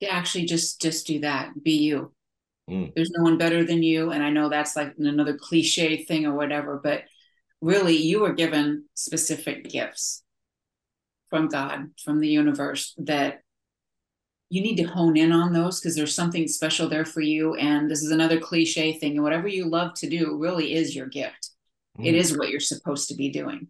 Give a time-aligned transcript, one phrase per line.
[0.00, 1.50] to actually just just do that.
[1.62, 2.12] Be you.
[2.68, 2.92] Mm.
[2.96, 6.34] there's no one better than you and i know that's like another cliche thing or
[6.34, 7.04] whatever but
[7.60, 10.24] really you were given specific gifts
[11.30, 13.42] from god from the universe that
[14.48, 17.90] you need to hone in on those because there's something special there for you and
[17.90, 21.50] this is another cliche thing and whatever you love to do really is your gift.
[21.98, 22.06] Mm.
[22.06, 23.68] it is what you're supposed to be doing.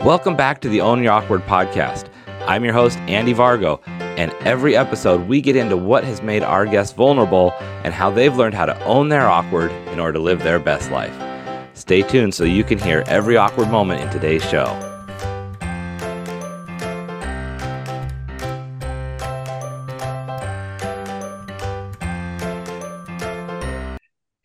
[0.00, 2.08] Welcome back to the own your awkward podcast.
[2.46, 3.80] I'm your host, Andy Vargo,
[4.18, 7.52] and every episode we get into what has made our guests vulnerable
[7.84, 10.90] and how they've learned how to own their awkward in order to live their best
[10.90, 11.14] life.
[11.74, 14.87] Stay tuned so you can hear every awkward moment in today's show.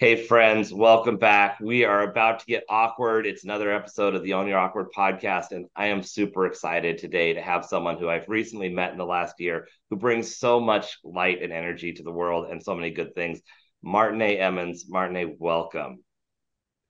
[0.03, 1.61] Hey, friends, welcome back.
[1.61, 3.25] We are about to get awkward.
[3.25, 5.51] It's another episode of the Own Your Awkward podcast.
[5.51, 9.05] And I am super excited today to have someone who I've recently met in the
[9.05, 12.91] last year who brings so much light and energy to the world and so many
[12.91, 13.39] good things.
[13.81, 14.89] Martine Emmons.
[14.89, 16.03] Martine, welcome.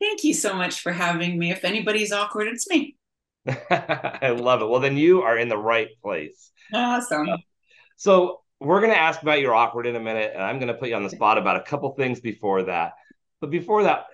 [0.01, 1.51] Thank you so much for having me.
[1.51, 2.97] If anybody's awkward, it's me.
[3.47, 4.67] I love it.
[4.67, 6.49] Well, then you are in the right place.
[6.73, 7.29] Awesome.
[7.95, 10.73] So, we're going to ask about your awkward in a minute, and I'm going to
[10.73, 12.93] put you on the spot about a couple things before that.
[13.43, 14.05] But before that,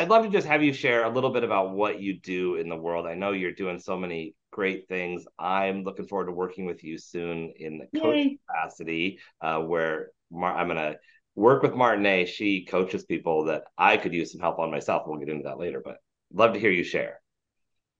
[0.00, 2.70] I'd love to just have you share a little bit about what you do in
[2.70, 3.06] the world.
[3.06, 5.26] I know you're doing so many great things.
[5.38, 8.38] I'm looking forward to working with you soon in the coach Yay.
[8.48, 10.96] capacity, uh, where Mar- I'm going to
[11.34, 12.26] work with Martine.
[12.26, 15.02] She coaches people that I could use some help on myself.
[15.04, 15.98] We'll get into that later, but
[16.32, 17.20] love to hear you share.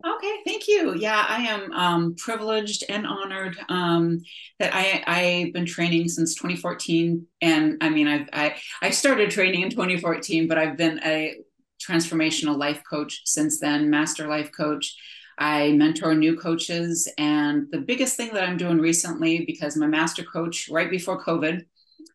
[0.05, 0.95] Okay, thank you.
[0.97, 4.21] Yeah, I am um, privileged and honored um,
[4.59, 9.63] that I I've been training since 2014, and I mean I've, I I started training
[9.63, 11.37] in 2014, but I've been a
[11.81, 14.97] transformational life coach since then, master life coach.
[15.39, 20.25] I mentor new coaches, and the biggest thing that I'm doing recently because my master
[20.25, 21.65] coach right before COVID,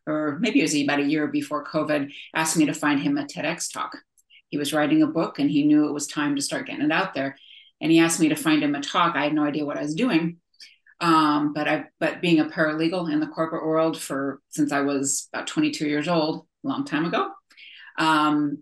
[0.06, 3.24] or maybe it was about a year before COVID, asked me to find him a
[3.24, 3.96] TEDx talk.
[4.48, 6.92] He was writing a book, and he knew it was time to start getting it
[6.92, 7.36] out there
[7.80, 9.14] and he asked me to find him a talk.
[9.16, 10.38] I had no idea what I was doing.
[11.00, 15.28] Um, but I, but being a paralegal in the corporate world for since I was
[15.32, 17.30] about 22 years old, a long time ago,
[17.98, 18.58] um,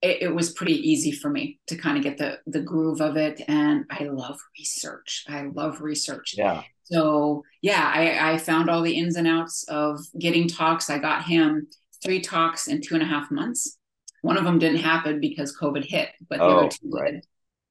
[0.00, 3.16] it, it, was pretty easy for me to kind of get the the groove of
[3.16, 3.40] it.
[3.48, 5.24] And I love research.
[5.28, 6.34] I love research.
[6.36, 6.62] Yeah.
[6.84, 10.88] So yeah, I, I found all the ins and outs of getting talks.
[10.88, 11.66] I got him
[12.04, 13.76] three talks in two and a half months.
[14.22, 17.12] One of them didn't happen because COVID hit, but oh, the other two right.
[17.14, 17.26] did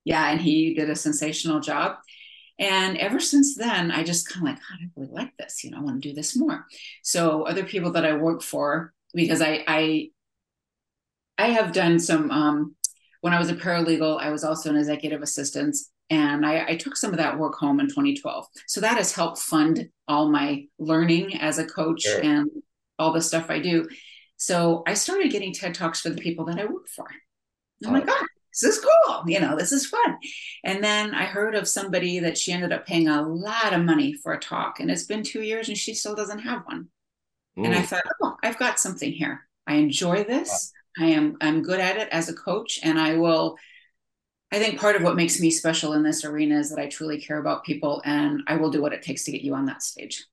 [0.06, 1.98] yeah, and he did a sensational job.
[2.58, 5.64] And ever since then, I just kind of like, God, I really like this.
[5.64, 6.66] You know, I want to do this more.
[7.04, 10.10] So other people that I work for, because I I
[11.38, 12.76] I have done some um
[13.22, 15.76] when I was a paralegal, I was also an executive assistant.
[16.12, 18.46] And I, I took some of that work home in 2012.
[18.68, 22.24] So that has helped fund all my learning as a coach sure.
[22.24, 22.48] and
[23.00, 23.90] all the stuff I do.
[24.38, 27.08] So I started getting TED Talks for the people that I work for.
[27.84, 27.94] I'm oh.
[27.94, 28.26] like, oh,
[28.62, 29.24] this is cool.
[29.28, 30.18] You know, this is fun.
[30.64, 34.14] And then I heard of somebody that she ended up paying a lot of money
[34.14, 36.88] for a talk, and it's been two years and she still doesn't have one.
[37.58, 37.66] Mm.
[37.66, 39.48] And I thought, oh, I've got something here.
[39.68, 40.72] I enjoy this.
[40.98, 43.58] I am I'm good at it as a coach, and I will.
[44.52, 47.20] I think part of what makes me special in this arena is that I truly
[47.20, 49.84] care about people, and I will do what it takes to get you on that
[49.84, 50.24] stage.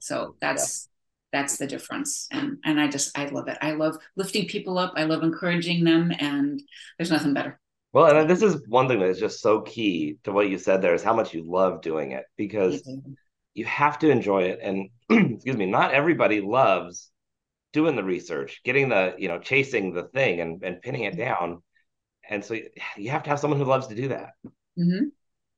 [0.00, 0.88] So that's
[1.32, 4.94] that's the difference and and i just i love it i love lifting people up
[4.96, 6.62] i love encouraging them and
[6.96, 7.60] there's nothing better
[7.92, 10.82] well, and this is one thing that is just so key to what you said
[10.82, 13.12] there is how much you love doing it because mm-hmm.
[13.54, 14.60] you have to enjoy it.
[14.62, 14.90] And
[15.34, 17.10] excuse me, not everybody loves
[17.72, 21.62] doing the research, getting the, you know, chasing the thing and, and pinning it down.
[22.28, 22.58] And so
[22.96, 24.32] you have to have someone who loves to do that.
[24.78, 25.06] Mm-hmm.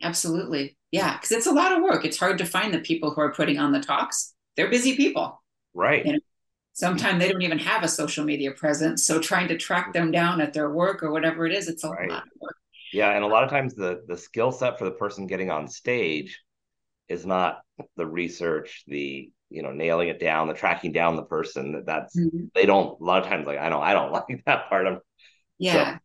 [0.02, 0.76] Absolutely.
[0.92, 1.18] Yeah.
[1.18, 2.04] Cause it's a lot of work.
[2.04, 4.34] It's hard to find the people who are putting on the talks.
[4.56, 5.42] They're busy people.
[5.74, 6.06] Right.
[6.06, 6.18] You know?
[6.80, 10.40] Sometimes they don't even have a social media presence so trying to track them down
[10.40, 12.08] at their work or whatever it is it's a right.
[12.08, 12.56] lot of work
[12.92, 15.68] yeah and a lot of times the the skill set for the person getting on
[15.68, 16.40] stage
[17.08, 17.60] is not
[17.96, 22.18] the research the you know nailing it down the tracking down the person That that's
[22.18, 22.46] mm-hmm.
[22.54, 25.00] they don't a lot of times like i know i don't like that part of
[25.58, 25.98] yeah so.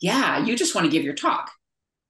[0.00, 1.50] yeah you just want to give your talk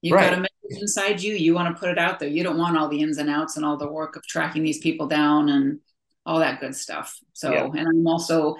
[0.01, 0.31] you've right.
[0.31, 2.77] got a message inside you you want to put it out there you don't want
[2.77, 5.81] all the ins and outs and all the work of tracking these people down and
[6.27, 7.19] all that good stuff.
[7.33, 7.65] So, yeah.
[7.65, 8.57] and I'm also,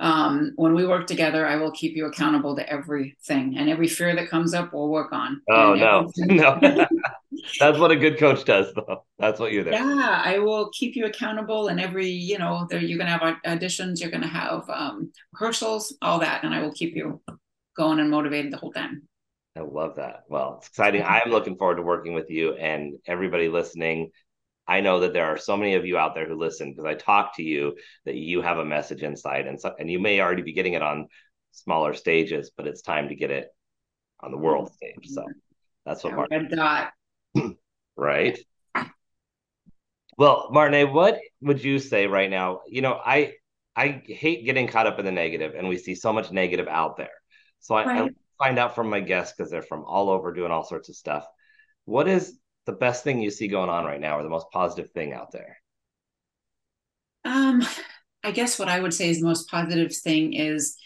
[0.00, 4.14] um, when we work together, I will keep you accountable to everything and every fear
[4.16, 5.40] that comes up, we'll work on.
[5.48, 6.58] Oh, no, no.
[7.60, 9.04] That's what a good coach does, though.
[9.18, 9.74] That's what you're there.
[9.74, 11.68] Yeah, I will keep you accountable.
[11.68, 15.12] And every, you know, there you're going to have auditions, you're going to have um,
[15.32, 17.20] rehearsals, all that, and I will keep you
[17.76, 19.02] going and motivated the whole time.
[19.56, 20.24] I love that.
[20.28, 21.02] Well, it's exciting.
[21.02, 24.10] I'm looking forward to working with you and everybody listening
[24.66, 26.94] I know that there are so many of you out there who listen because I
[26.94, 30.42] talk to you that you have a message inside and so, and you may already
[30.42, 31.08] be getting it on
[31.50, 33.48] smaller stages, but it's time to get it
[34.20, 35.08] on the world stage.
[35.08, 35.26] So
[35.84, 36.92] that's what Martine dot.
[37.96, 38.38] right.
[40.18, 42.60] Well, Martine, what would you say right now?
[42.68, 43.34] You know, I
[43.74, 46.96] I hate getting caught up in the negative, and we see so much negative out
[46.96, 47.10] there.
[47.60, 48.10] So I, right.
[48.10, 50.96] I find out from my guests because they're from all over doing all sorts of
[50.96, 51.26] stuff.
[51.84, 54.90] What is the best thing you see going on right now, or the most positive
[54.92, 55.58] thing out there?
[57.24, 57.62] Um,
[58.24, 60.76] I guess what I would say is the most positive thing is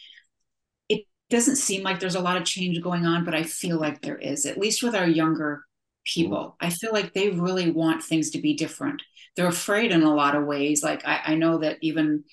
[0.89, 4.01] it doesn't seem like there's a lot of change going on, but I feel like
[4.01, 5.65] there is, at least with our younger
[6.05, 6.39] people.
[6.39, 6.67] Mm-hmm.
[6.67, 9.03] I feel like they really want things to be different.
[9.35, 10.83] They're afraid in a lot of ways.
[10.83, 12.25] Like I, I know that even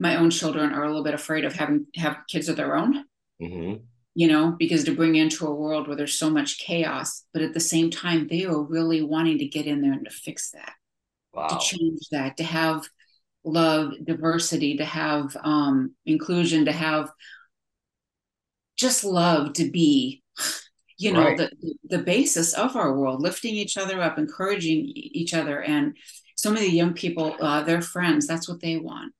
[0.00, 3.04] my own children are a little bit afraid of having have kids of their own.
[3.42, 3.84] Mm-hmm.
[4.18, 7.54] You know, because to bring into a world where there's so much chaos, but at
[7.54, 10.72] the same time, they are really wanting to get in there and to fix that,
[11.32, 11.46] wow.
[11.46, 12.88] to change that, to have
[13.44, 17.12] love, diversity, to have um, inclusion, to have
[18.76, 20.22] just love to be
[20.98, 21.38] you know right.
[21.38, 25.96] the the basis of our world lifting each other up encouraging each other and
[26.36, 29.12] so many young people uh, their friends that's what they want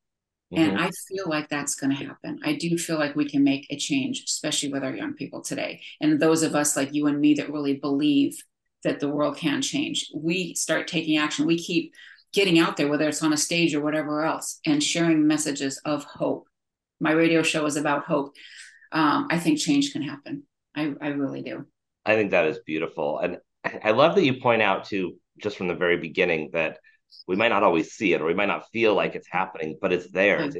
[0.53, 0.63] mm-hmm.
[0.63, 3.67] and i feel like that's going to happen i do feel like we can make
[3.71, 7.21] a change especially with our young people today and those of us like you and
[7.21, 8.37] me that really believe
[8.85, 11.93] that the world can change we start taking action we keep
[12.33, 16.05] getting out there whether it's on a stage or whatever else and sharing messages of
[16.05, 16.47] hope
[17.01, 18.35] my radio show is about hope
[18.93, 20.43] um, i think change can happen
[20.79, 21.67] I, I really do.
[22.07, 23.19] I think that is beautiful.
[23.19, 23.39] And
[23.83, 26.79] I love that you point out to just from the very beginning that
[27.27, 29.93] we might not always see it or we might not feel like it's happening, but
[29.93, 30.41] it's there.
[30.41, 30.57] It's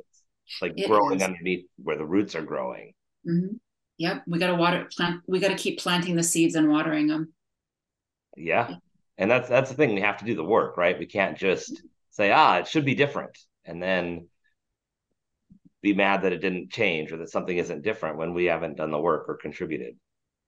[0.63, 1.23] like it growing is.
[1.23, 2.93] underneath where the roots are growing.
[3.29, 3.57] Mm-hmm.
[3.99, 4.23] Yep.
[4.27, 5.23] We got to water plant.
[5.27, 7.33] We got to keep planting the seeds and watering them.
[8.37, 8.77] Yeah.
[9.17, 9.95] And that's, that's the thing.
[9.95, 10.99] We have to do the work, right?
[10.99, 13.37] We can't just say, ah, it should be different.
[13.65, 14.29] And then
[15.83, 18.91] be mad that it didn't change or that something isn't different when we haven't done
[18.91, 19.97] the work or contributed.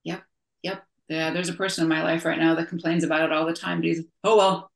[0.05, 0.23] Yep.
[0.63, 0.85] Yep.
[1.09, 1.31] Yeah.
[1.33, 3.79] There's a person in my life right now that complains about it all the time.
[3.79, 4.70] But he's, oh, well.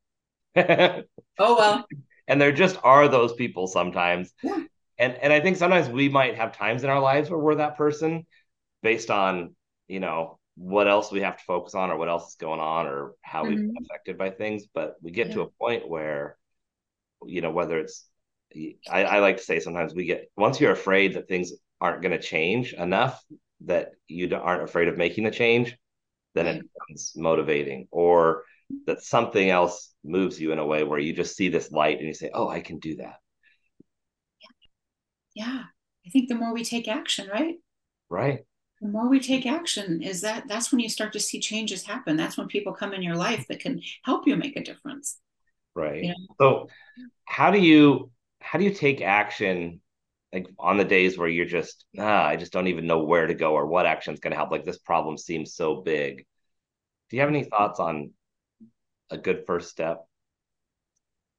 [0.56, 1.04] Oh,
[1.38, 1.86] well.
[2.26, 4.32] And there just are those people sometimes.
[4.42, 4.64] Yeah.
[4.96, 7.76] And, and I think sometimes we might have times in our lives where we're that
[7.76, 8.24] person
[8.82, 9.54] based on,
[9.88, 12.86] you know, what else we have to focus on or what else is going on
[12.86, 13.50] or how mm-hmm.
[13.50, 14.64] we've been affected by things.
[14.72, 15.34] But we get yeah.
[15.34, 16.38] to a point where,
[17.26, 18.06] you know, whether it's
[18.90, 22.12] I, I like to say sometimes we get once you're afraid that things aren't going
[22.12, 23.22] to change enough
[23.66, 25.76] that you aren't afraid of making the change,
[26.34, 28.44] then it becomes motivating, or
[28.86, 32.06] that something else moves you in a way where you just see this light and
[32.06, 33.16] you say, "Oh, I can do that."
[35.34, 35.64] Yeah,
[36.06, 37.56] I think the more we take action, right?
[38.08, 38.40] Right.
[38.80, 42.16] The more we take action, is that that's when you start to see changes happen.
[42.16, 45.18] That's when people come in your life that can help you make a difference.
[45.74, 46.04] Right.
[46.04, 46.34] You know?
[46.40, 46.68] So,
[47.24, 48.10] how do you
[48.40, 49.80] how do you take action
[50.32, 53.34] like on the days where you're just ah, I just don't even know where to
[53.34, 54.50] go or what action is going to help?
[54.50, 56.26] Like this problem seems so big.
[57.08, 58.12] Do you have any thoughts on
[59.10, 60.06] a good first step?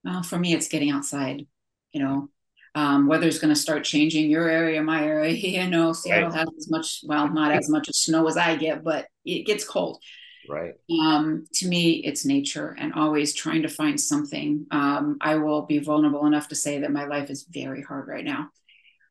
[0.04, 1.46] Well, for me, it's getting outside.
[1.92, 2.30] You know,
[2.76, 4.30] um, weather's going to start changing.
[4.30, 5.32] Your area, my area.
[5.36, 6.40] You know, Seattle right.
[6.40, 9.64] has as much, well, not as much as snow as I get, but it gets
[9.64, 10.02] cold.
[10.48, 10.74] Right.
[11.02, 14.68] Um, to me, it's nature and always trying to find something.
[14.72, 18.24] Um, I will be vulnerable enough to say that my life is very hard right
[18.24, 18.50] now.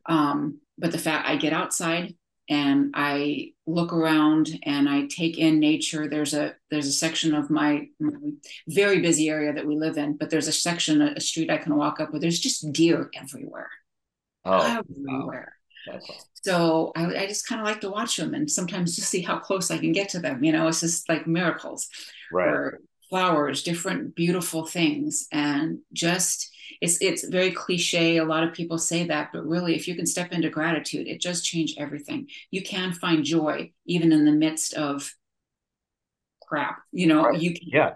[0.07, 2.15] Um, but the fact I get outside
[2.49, 6.09] and I look around and I take in nature.
[6.09, 8.13] There's a there's a section of my, my,
[8.69, 11.77] very busy area that we live in, but there's a section, a, street I can
[11.77, 13.71] walk up where there's just deer everywhere.
[14.45, 15.57] Oh, everywhere.
[15.87, 16.01] Wow.
[16.43, 19.39] So I, I just kind of like to watch them and sometimes just see how
[19.39, 20.45] close I can get to them.
[20.45, 21.89] You know, it's just like miracles
[22.31, 22.49] right.
[22.49, 25.27] or flowers, different beautiful things.
[25.33, 28.19] And just it's it's very cliche.
[28.19, 31.23] A lot of people say that, but really if you can step into gratitude, it
[31.23, 32.29] does change everything.
[32.51, 35.13] You can find joy even in the midst of
[36.47, 36.79] crap.
[36.93, 37.41] You know, right.
[37.41, 37.91] you can yeah.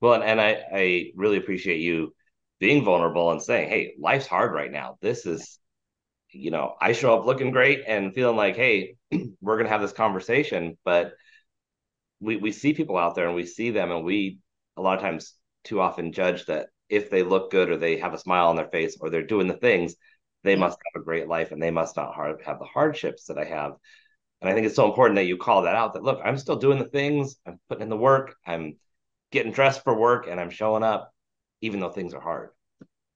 [0.00, 2.14] Well, and, and I, I really appreciate you
[2.58, 4.96] being vulnerable and saying, hey, life's hard right now.
[5.00, 5.58] This is
[6.32, 8.94] you know, I show up looking great and feeling like, hey,
[9.40, 11.12] we're gonna have this conversation, but
[12.20, 14.38] we we see people out there and we see them and we
[14.76, 15.34] a lot of times
[15.64, 18.68] too often judge that if they look good or they have a smile on their
[18.68, 19.94] face or they're doing the things,
[20.42, 23.38] they must have a great life and they must not hard, have the hardships that
[23.38, 23.72] I have.
[24.40, 26.56] And I think it's so important that you call that out that look, I'm still
[26.56, 28.76] doing the things, I'm putting in the work, I'm
[29.30, 31.12] getting dressed for work and I'm showing up
[31.60, 32.50] even though things are hard.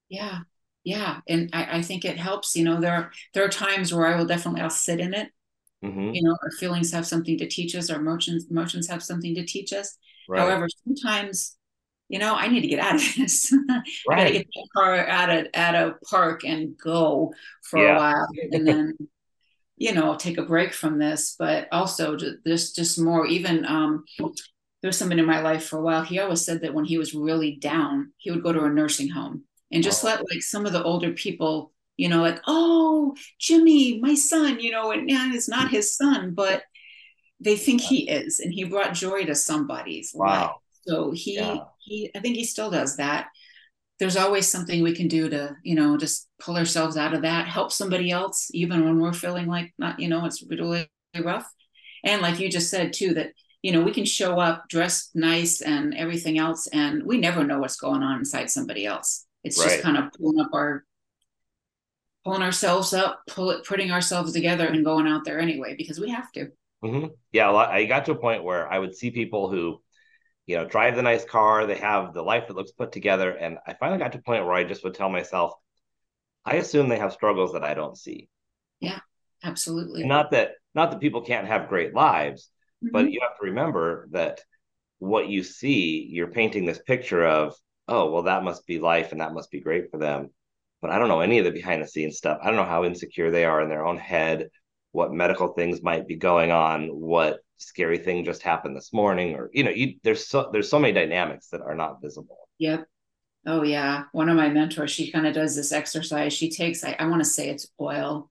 [0.09, 0.40] Yeah
[0.85, 4.16] yeah and I, I, think it helps you know there there are times where i
[4.16, 5.31] will definitely i'll sit in it
[5.83, 6.12] mm-hmm.
[6.12, 9.45] you know our feelings have something to teach us our emotions emotions have something to
[9.45, 9.97] teach us
[10.28, 10.38] right.
[10.38, 11.57] however sometimes
[12.08, 13.52] you know, I need to get out of this.
[14.08, 14.18] Right.
[14.18, 17.32] I gotta get the car out of at a park and go
[17.62, 17.94] for yeah.
[17.94, 18.96] a while, and then
[19.76, 21.37] you know take a break from this.
[21.38, 23.26] But also just just more.
[23.26, 26.02] Even um, there was somebody in my life for a while.
[26.02, 29.08] He always said that when he was really down, he would go to a nursing
[29.08, 30.08] home and just oh.
[30.08, 34.70] let like some of the older people, you know, like oh Jimmy, my son, you
[34.70, 36.62] know, and yeah, it's not his son, but
[37.40, 40.26] they think he is, and he brought joy to somebody's wow.
[40.26, 40.50] life
[40.87, 41.58] so he yeah.
[41.85, 43.29] He I think he still does that.
[43.99, 47.47] There's always something we can do to, you know, just pull ourselves out of that,
[47.47, 50.88] help somebody else, even when we're feeling like not, you know, it's really
[51.23, 51.49] rough.
[52.03, 53.33] And like you just said too, that
[53.64, 57.61] you know, we can show up dressed nice and everything else, and we never know
[57.61, 59.25] what's going on inside somebody else.
[59.43, 59.71] It's right.
[59.71, 60.85] just kind of pulling up our
[62.25, 66.11] pulling ourselves up, pull it, putting ourselves together, and going out there anyway because we
[66.11, 66.49] have to.
[66.85, 67.07] Mm-hmm.
[67.33, 69.81] Yeah, I got to a point where I would see people who
[70.47, 71.67] you know, drive the nice car.
[71.67, 73.31] They have the life that looks put together.
[73.31, 75.53] And I finally got to a point where I just would tell myself,
[76.45, 78.29] I assume they have struggles that I don't see.
[78.81, 79.01] Yeah,
[79.43, 80.01] absolutely.
[80.03, 82.51] And not that not that people can't have great lives,
[82.83, 82.93] mm-hmm.
[82.93, 84.41] but you have to remember that
[84.99, 87.55] what you see, you're painting this picture of,
[87.89, 90.31] oh, well, that must be life and that must be great for them.
[90.83, 92.39] But I don't know any of the behind the scenes stuff.
[92.43, 94.51] I don't know how insecure they are in their own head,
[94.95, 99.49] what medical things might be going on, what scary thing just happened this morning or
[99.53, 102.49] you know you, there's so there's so many dynamics that are not visible.
[102.59, 102.87] Yep.
[103.47, 104.05] Oh yeah.
[104.13, 106.33] One of my mentors she kind of does this exercise.
[106.33, 108.31] She takes i, I want to say it's oil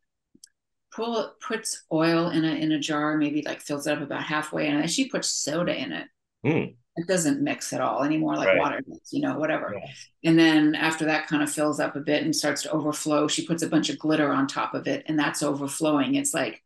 [0.94, 4.68] pull puts oil in a in a jar maybe like fills it up about halfway
[4.68, 6.08] and then she puts soda in it.
[6.46, 6.76] Mm.
[6.96, 8.60] It doesn't mix at all anymore like right.
[8.60, 8.82] water
[9.12, 10.30] you know whatever yeah.
[10.30, 13.46] and then after that kind of fills up a bit and starts to overflow she
[13.46, 16.63] puts a bunch of glitter on top of it and that's overflowing it's like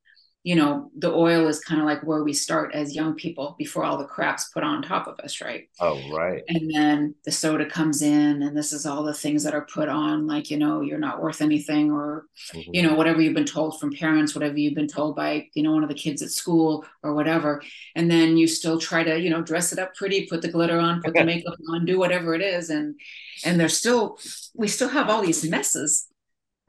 [0.48, 3.84] you know, the oil is kind of like where we start as young people before
[3.84, 5.68] all the crap's put on top of us, right?
[5.82, 6.42] Oh, right.
[6.48, 9.89] And then the soda comes in, and this is all the things that are put
[9.89, 12.74] on, like, you know, you're not worth anything, or, mm-hmm.
[12.74, 15.74] you know, whatever you've been told from parents, whatever you've been told by, you know,
[15.74, 17.62] one of the kids at school or whatever.
[17.98, 20.80] And then you still try to, you know, dress it up pretty, put the glitter
[20.80, 22.70] on, put the makeup on, do whatever it is.
[22.70, 22.96] And,
[23.44, 24.18] and there's still,
[24.56, 26.08] we still have all these messes.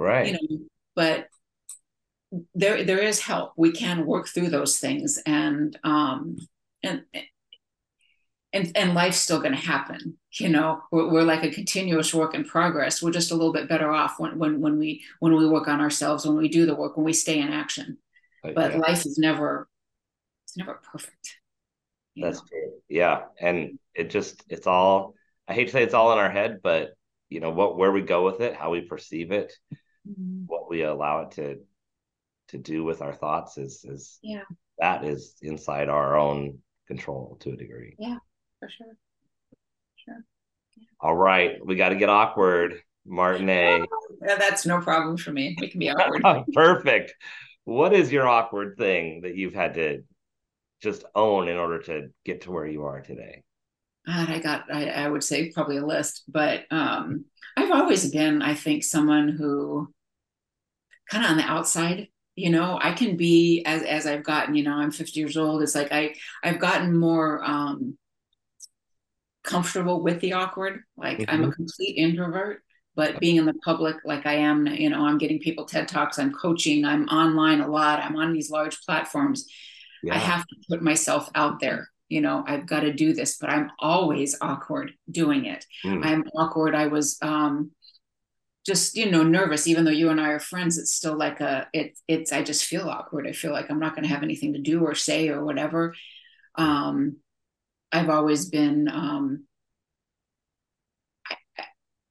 [0.01, 0.27] Right.
[0.27, 0.65] You know,
[0.97, 1.29] but
[2.55, 3.53] there there is help.
[3.57, 6.37] We can work through those things, and um,
[6.83, 7.05] and
[8.53, 10.19] and and life's still going to happen.
[10.33, 13.03] You know, we're, we're, like a continuous work in progress.
[13.03, 15.81] We're just a little bit better off when when when we when we work on
[15.81, 17.99] ourselves, when we do the work, when we stay in action.
[18.43, 18.79] But yeah.
[18.79, 19.69] life is never
[20.45, 21.37] it's never perfect.
[22.17, 22.47] That's know?
[22.49, 22.73] true.
[22.89, 25.15] Yeah, and it just it's all.
[25.47, 26.91] I hate to say it's all in our head, but
[27.31, 29.53] you know what where we go with it, how we perceive it,
[30.09, 30.45] mm-hmm.
[30.47, 31.61] what we allow it to
[32.49, 34.43] to do with our thoughts is is yeah
[34.79, 37.95] that is inside our own control to a degree.
[37.99, 38.17] Yeah,
[38.59, 38.97] for sure.
[40.05, 40.25] Sure.
[40.77, 40.85] Yeah.
[41.01, 43.87] All right, we got to get awkward, Martine.
[44.27, 45.57] Yeah, that's no problem for me.
[45.61, 46.45] We can be awkward.
[46.53, 47.15] Perfect.
[47.65, 50.03] What is your awkward thing that you've had to
[50.83, 53.45] just own in order to get to where you are today?
[54.07, 57.27] God, I got, I, I would say probably a list, but um,
[57.57, 59.93] I've always been, I think, someone who
[61.09, 64.63] kind of on the outside you know i can be as as i've gotten you
[64.63, 67.99] know i'm 50 years old it's like i i've gotten more um
[69.43, 71.31] comfortable with the awkward like mm-hmm.
[71.31, 71.53] i'm a mm-hmm.
[71.53, 72.63] complete introvert
[72.95, 76.19] but being in the public like i am you know i'm getting people ted talks
[76.19, 79.47] i'm coaching i'm online a lot i'm on these large platforms
[80.03, 80.15] yeah.
[80.15, 83.51] i have to put myself out there you know i've got to do this but
[83.51, 86.05] i'm always awkward doing it mm.
[86.05, 87.71] i'm awkward i was um
[88.69, 91.69] just you know nervous even though you and i are friends it's still like a
[91.73, 93.27] it, it's i just feel awkward.
[93.27, 95.95] I feel like i'm not going to have anything to do or say or whatever.
[96.57, 97.17] Um
[97.93, 99.45] i've always been um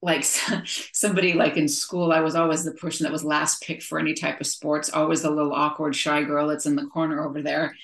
[0.02, 0.24] like
[0.92, 4.14] somebody like in school i was always the person that was last picked for any
[4.14, 7.74] type of sports always the little awkward shy girl that's in the corner over there.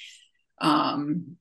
[0.60, 1.36] Um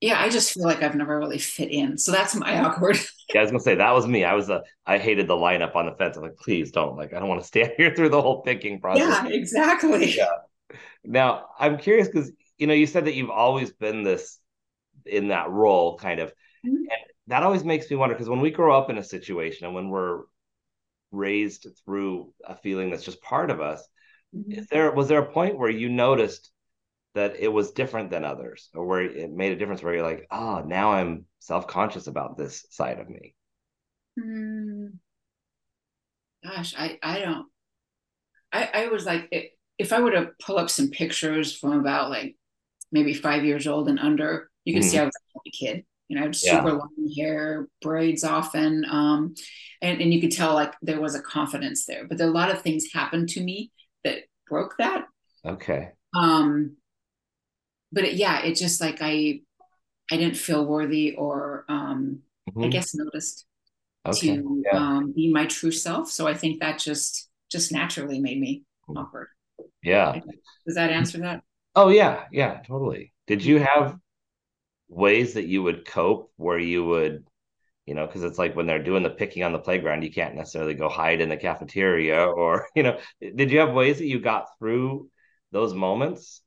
[0.00, 1.98] yeah, I just feel like I've never really fit in.
[1.98, 2.96] So that's my awkward.
[3.34, 4.24] yeah, I was gonna say that was me.
[4.24, 6.16] I was a I hated the lineup on the fence.
[6.16, 6.96] I'm like, please don't.
[6.96, 9.02] Like, I don't want to stand here through the whole picking process.
[9.02, 10.16] Yeah, exactly.
[10.16, 10.28] Yeah.
[11.04, 14.38] Now I'm curious because you know you said that you've always been this
[15.04, 16.30] in that role, kind of,
[16.64, 16.76] mm-hmm.
[16.76, 16.88] and
[17.26, 19.90] that always makes me wonder because when we grow up in a situation and when
[19.90, 20.22] we're
[21.10, 23.86] raised through a feeling that's just part of us,
[24.34, 24.52] mm-hmm.
[24.52, 26.50] is there was there a point where you noticed
[27.14, 30.26] that it was different than others or where it made a difference where you're like
[30.30, 33.34] oh now i'm self-conscious about this side of me
[34.18, 34.92] mm.
[36.44, 37.46] gosh i i don't
[38.52, 42.10] i i was like it, if i were to pull up some pictures from about
[42.10, 42.36] like
[42.92, 44.84] maybe five years old and under you can mm.
[44.84, 45.02] see mm-hmm.
[45.02, 45.14] i was
[45.46, 46.74] a kid You know, super yeah.
[46.74, 48.84] long hair, braids often.
[48.90, 49.36] Um,
[49.80, 52.04] and, and you could tell like there was a confidence there.
[52.04, 53.70] But there, a lot of things happened to me
[54.02, 55.04] that broke that.
[55.46, 55.90] Okay.
[56.12, 56.76] Um,
[57.92, 59.40] but it, yeah, it just like I
[60.10, 62.64] I didn't feel worthy or um mm-hmm.
[62.64, 63.46] I guess noticed
[64.06, 64.36] okay.
[64.36, 64.78] to yeah.
[64.78, 66.10] um be my true self.
[66.10, 68.64] So I think that just just naturally made me
[68.96, 69.28] awkward.
[69.82, 70.20] Yeah.
[70.66, 71.42] Does that answer that?
[71.74, 73.12] Oh yeah, yeah, totally.
[73.26, 73.96] Did you have
[74.88, 77.24] ways that you would cope where you would,
[77.86, 80.34] you know, because it's like when they're doing the picking on the playground, you can't
[80.34, 84.20] necessarily go hide in the cafeteria or, you know, did you have ways that you
[84.20, 85.08] got through
[85.52, 86.42] those moments?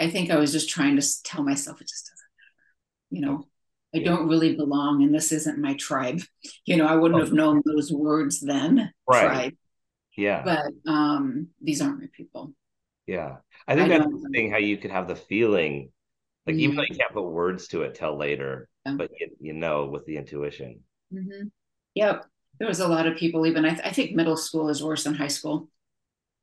[0.00, 3.10] I think I was just trying to tell myself it just doesn't matter.
[3.10, 3.48] You know,
[3.94, 6.22] I don't really belong and this isn't my tribe.
[6.64, 7.24] You know, I wouldn't oh.
[7.24, 8.92] have known those words then.
[9.06, 9.26] Right.
[9.26, 9.54] Tribe.
[10.16, 10.42] Yeah.
[10.44, 12.54] But um these aren't my people.
[13.06, 13.36] Yeah.
[13.68, 15.90] I think I that's the thing how you could have the feeling,
[16.46, 16.60] like mm-hmm.
[16.60, 18.94] even though you can't put words to it till later, yeah.
[18.94, 20.80] but you, you know with the intuition.
[21.12, 21.48] Mm-hmm.
[21.94, 22.24] Yep.
[22.58, 25.04] There was a lot of people, even I, th- I think middle school is worse
[25.04, 25.68] than high school.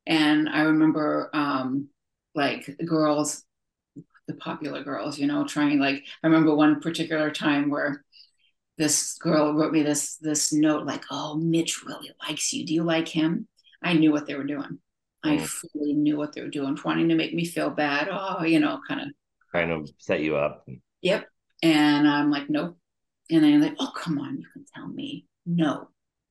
[0.06, 1.88] And I remember um
[2.34, 3.42] like girls,
[4.28, 8.04] the popular girls, you know, trying like I remember one particular time where
[8.76, 12.64] this girl wrote me this this note like, "Oh, Mitch really likes you.
[12.64, 13.48] Do you like him?"
[13.82, 14.78] I knew what they were doing.
[15.24, 15.46] I mm.
[15.46, 18.08] fully knew what they were doing, wanting to make me feel bad.
[18.10, 19.08] Oh, you know, kind of
[19.52, 20.66] kind of set you up.
[21.02, 21.26] Yep.
[21.62, 22.76] And I'm like, nope.
[23.30, 25.26] And then like, oh, come on, you can tell me.
[25.44, 25.88] No.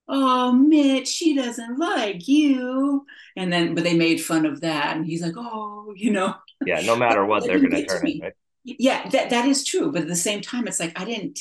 [0.08, 3.06] Oh, Mitch, she doesn't like you.
[3.36, 4.96] And then, but they made fun of that.
[4.96, 6.36] And he's like, oh, you know.
[6.66, 8.34] Yeah, no matter what, they're going to turn it, right?
[8.64, 9.92] Yeah, that, that is true.
[9.92, 11.40] But at the same time, it's like, I didn't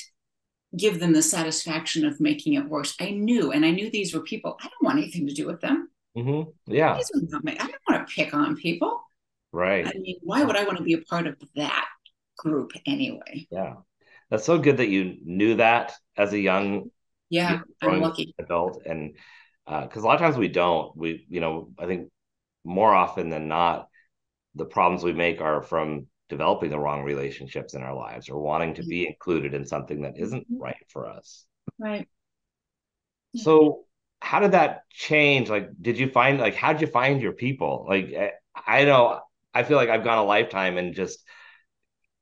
[0.77, 2.95] give them the satisfaction of making it worse.
[3.01, 4.57] I knew, and I knew these were people.
[4.61, 5.89] I don't want anything to do with them.
[6.17, 6.51] Mm-hmm.
[6.73, 6.95] Yeah.
[6.95, 9.01] I don't want to pick on people.
[9.53, 9.87] Right.
[9.87, 11.87] I mean, why would I want to be a part of that
[12.39, 13.47] group anyway?
[13.51, 13.75] Yeah.
[14.31, 16.91] That's so good that you knew that as a young
[17.31, 19.17] yeah I'm lucky adult and
[19.67, 22.11] because uh, a lot of times we don't we you know I think
[22.65, 23.89] more often than not
[24.57, 28.75] the problems we make are from developing the wrong relationships in our lives or wanting
[28.75, 30.63] to be included in something that isn't mm-hmm.
[30.63, 31.45] right for us
[31.79, 32.09] right
[33.37, 33.87] so
[34.21, 35.49] how did that change?
[35.49, 37.87] Like, did you find like how did you find your people?
[37.89, 38.33] Like, I,
[38.67, 39.21] I know
[39.55, 41.23] I feel like I've gone a lifetime and just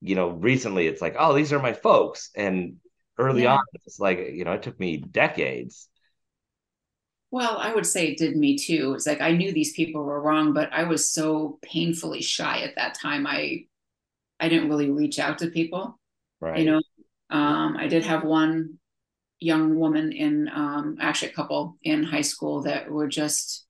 [0.01, 2.77] you know recently it's like oh these are my folks and
[3.19, 3.55] early yeah.
[3.55, 5.89] on it's like you know it took me decades
[7.35, 10.21] well i would say it did me too it's like i knew these people were
[10.21, 13.65] wrong but i was so painfully shy at that time i
[14.41, 15.99] i didn't really reach out to people
[16.41, 16.81] right you know
[17.31, 18.79] um, i did have one
[19.41, 23.67] young woman in um, actually a couple in high school that were just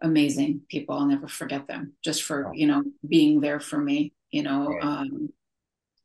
[0.00, 0.96] amazing people.
[0.96, 4.68] I'll never forget them just for, you know, being there for me, you know.
[4.68, 4.82] Right.
[4.82, 5.28] Um,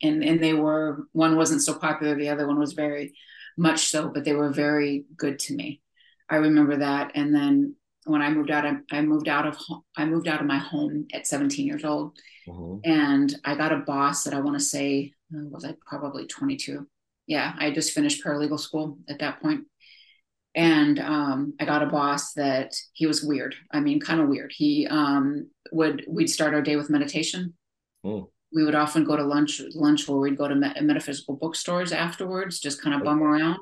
[0.04, 3.16] and and they were one wasn't so popular, the other one was very
[3.58, 5.82] much so, but they were very good to me.
[6.30, 7.12] I remember that.
[7.16, 9.58] And then when I moved out, I, I moved out of
[9.96, 12.80] I moved out of my home at 17 years old, mm-hmm.
[12.90, 16.88] and I got a boss that I want to say uh, was I probably 22
[17.28, 19.40] yeah, I just finished paralegal school at that.
[20.56, 23.54] And um, I got a boss that he was weird.
[23.72, 24.54] I mean, kind of weird.
[24.56, 27.54] He um, would, we'd start our day with meditation.
[28.04, 28.28] Mm.
[28.54, 32.82] We would often go to lunch, lunch where we'd go to metaphysical bookstores afterwards, just
[32.82, 33.60] kind of bum around.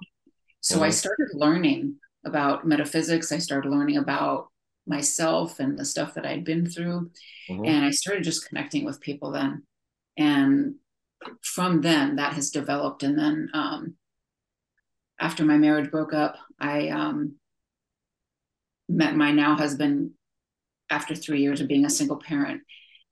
[0.62, 0.86] So mm-hmm.
[0.86, 1.96] I started learning
[2.26, 3.32] about metaphysics.
[3.32, 4.50] I started learning about
[4.88, 7.12] myself and the stuff that I'd been through.
[7.50, 7.66] Mm-hmm.
[7.66, 9.64] And I started just connecting with people then.
[10.18, 10.76] And
[11.42, 13.96] from then that has developed and then um,
[15.20, 17.36] after my marriage broke up i um,
[18.90, 20.12] met my now husband
[20.90, 22.62] after three years of being a single parent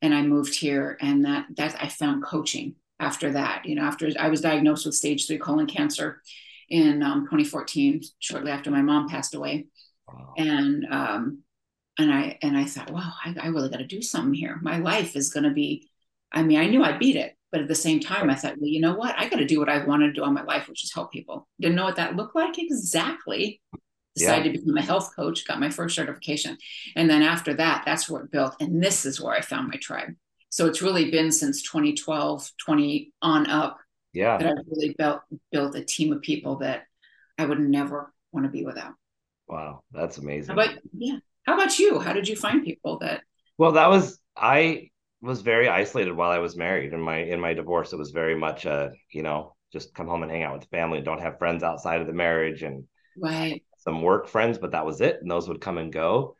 [0.02, 4.10] and i moved here and that that i found coaching after that you know after
[4.20, 6.22] i was diagnosed with stage three colon cancer
[6.70, 9.68] in um, 2014 shortly after my mom passed away
[10.08, 10.34] wow.
[10.38, 11.40] and um,
[11.98, 14.78] and i and i thought wow i, I really got to do something here my
[14.78, 15.90] life is going to be
[16.32, 18.68] i mean i knew i beat it but at the same time, I thought, well,
[18.68, 19.14] you know what?
[19.16, 21.12] I got to do what I wanted to do in my life, which is help
[21.12, 21.48] people.
[21.62, 23.62] Didn't know what that looked like exactly.
[24.16, 24.52] Decided yeah.
[24.54, 26.58] to become a health coach, got my first certification.
[26.96, 28.56] And then after that, that's where it built.
[28.60, 30.16] And this is where I found my tribe.
[30.50, 33.78] So it's really been since 2012, 20 on up.
[34.14, 34.38] Yeah.
[34.38, 35.22] That I've really built
[35.52, 36.84] built a team of people that
[37.38, 38.94] I would never want to be without.
[39.48, 39.82] Wow.
[39.92, 40.56] That's amazing.
[40.56, 41.18] But yeah.
[41.46, 42.00] How about you?
[42.00, 43.22] How did you find people that
[43.58, 44.90] well that was I
[45.22, 46.94] was very isolated while I was married.
[46.94, 50.22] In my in my divorce, it was very much a you know just come home
[50.22, 51.02] and hang out with the family.
[51.02, 52.84] Don't have friends outside of the marriage, and
[53.18, 55.20] right some work friends, but that was it.
[55.22, 56.36] And those would come and go.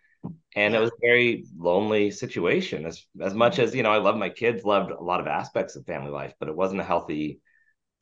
[0.56, 2.86] And it was a very lonely situation.
[2.86, 3.64] As as much mm-hmm.
[3.64, 6.34] as you know, I love my kids, loved a lot of aspects of family life,
[6.40, 7.42] but it wasn't a healthy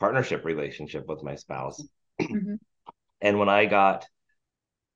[0.01, 1.81] partnership relationship with my spouse.
[2.19, 2.55] Mm-hmm.
[3.21, 4.05] and when I got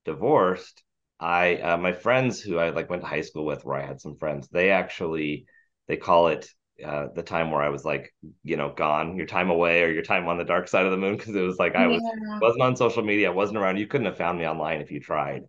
[0.04, 0.84] divorced,
[1.20, 4.02] I uh, my friends who I like went to high school with, where I had
[4.02, 5.46] some friends, they actually
[5.88, 6.50] they call it
[6.84, 8.14] uh, the time where I was like,
[8.44, 10.98] you know, gone, your time away or your time on the dark side of the
[10.98, 12.02] moon, because it was like I was
[12.42, 13.78] wasn't on social media, wasn't around.
[13.78, 15.44] You couldn't have found me online if you tried.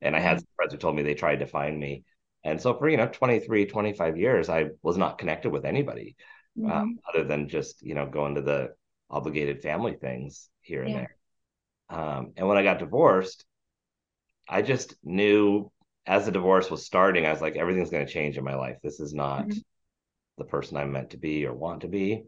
[0.00, 2.04] And I had some friends who told me they tried to find me.
[2.44, 6.16] And so for you know 23, 25 years, I was not connected with anybody
[6.56, 6.78] um, mm-hmm.
[6.78, 8.70] um, other than just you know going to the
[9.10, 10.96] obligated family things here and yeah.
[10.96, 11.16] there.
[11.90, 13.44] Um, and when I got divorced,
[14.48, 15.70] I just knew
[16.06, 18.78] as the divorce was starting, I was like, everything's going to change in my life.
[18.82, 19.58] This is not mm-hmm.
[20.38, 22.24] the person I'm meant to be or want to be.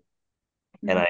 [0.76, 0.90] Mm-hmm.
[0.90, 1.08] And I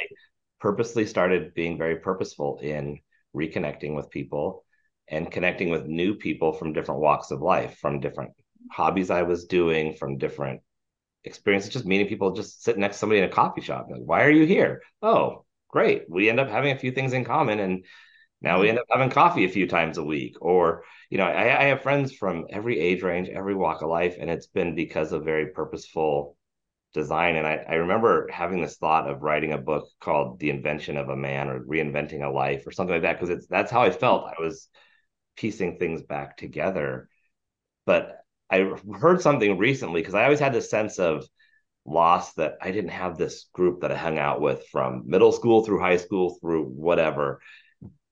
[0.61, 3.01] purposely started being very purposeful in
[3.35, 4.65] reconnecting with people
[5.09, 8.33] and connecting with new people from different walks of life, from different
[8.71, 10.61] hobbies I was doing, from different
[11.25, 13.89] experiences, just meeting people, just sitting next to somebody in a coffee shop.
[13.91, 14.83] Like, why are you here?
[15.03, 16.05] Oh, great.
[16.09, 17.85] We end up having a few things in common and
[18.41, 18.71] now we mm.
[18.71, 20.37] end up having coffee a few times a week.
[20.41, 24.17] Or, you know, I, I have friends from every age range, every walk of life,
[24.21, 26.37] and it's been because of very purposeful
[26.93, 27.37] design.
[27.37, 31.09] And I, I remember having this thought of writing a book called The Invention of
[31.09, 33.91] a Man or Reinventing a Life or something like that, because it's that's how I
[33.91, 34.27] felt.
[34.27, 34.69] I was
[35.37, 37.09] piecing things back together.
[37.87, 38.19] But
[38.51, 41.25] I heard something recently because I always had this sense of
[41.85, 45.65] loss that I didn't have this group that I hung out with from middle school
[45.65, 47.41] through high school through whatever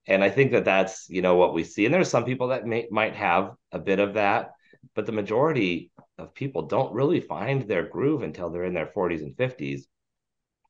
[0.07, 1.85] and I think that that's you know what we see.
[1.85, 4.51] And there's some people that may might have a bit of that,
[4.95, 9.21] but the majority of people don't really find their groove until they're in their 40s
[9.21, 9.81] and 50s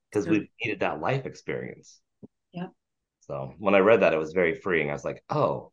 [0.09, 1.99] because we've needed that life experience.
[2.51, 2.67] Yeah.
[3.21, 4.89] So when I read that, it was very freeing.
[4.89, 5.71] I was like, oh,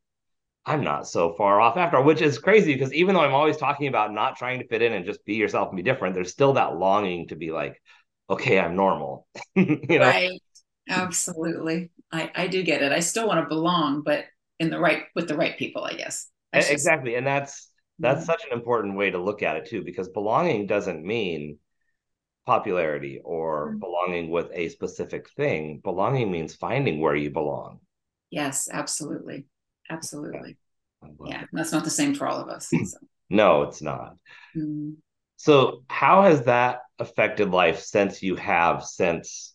[0.68, 3.88] I'm not so far off after, which is crazy because even though I'm always talking
[3.88, 6.52] about not trying to fit in and just be yourself and be different, there's still
[6.54, 7.80] that longing to be like,
[8.28, 9.26] okay, I'm normal.
[9.54, 10.00] you know?
[10.00, 10.40] Right.
[10.88, 11.90] Absolutely.
[12.12, 12.92] I, I do get it.
[12.92, 14.24] I still want to belong, but
[14.58, 16.28] in the right with the right people, I guess.
[16.52, 17.14] I exactly.
[17.14, 18.26] And that's that's mm-hmm.
[18.26, 21.58] such an important way to look at it too, because belonging doesn't mean
[22.46, 23.78] popularity or mm-hmm.
[23.78, 25.80] belonging with a specific thing.
[25.84, 27.80] Belonging means finding where you belong.
[28.30, 29.46] Yes, absolutely.
[29.90, 30.56] Absolutely.
[31.26, 32.68] Yeah, that's not the same for all of us.
[32.68, 32.98] So.
[33.30, 34.16] no, it's not.
[34.56, 34.92] Mm-hmm.
[35.36, 39.54] So, how has that affected life since you have since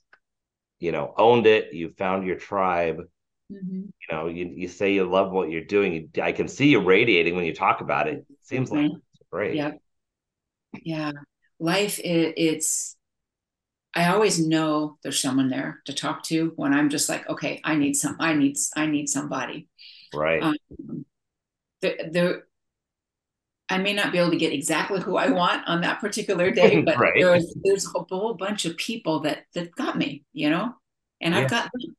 [0.79, 2.97] you know owned it you found your tribe
[3.51, 3.81] mm-hmm.
[3.81, 7.35] you know you, you say you love what you're doing i can see you radiating
[7.35, 9.71] when you talk about it, it seems like it's great yeah
[10.83, 11.11] yeah
[11.59, 12.95] life it, it's
[13.95, 17.75] i always know there's someone there to talk to when i'm just like okay i
[17.75, 19.67] need some i need i need somebody
[20.13, 20.57] right um,
[21.81, 22.43] the, the
[23.69, 26.81] I may not be able to get exactly who I want on that particular day,
[26.85, 27.13] but right.
[27.15, 30.73] there's there's a whole bunch of people that that got me, you know,
[31.21, 31.41] and yeah.
[31.41, 31.95] I've got them.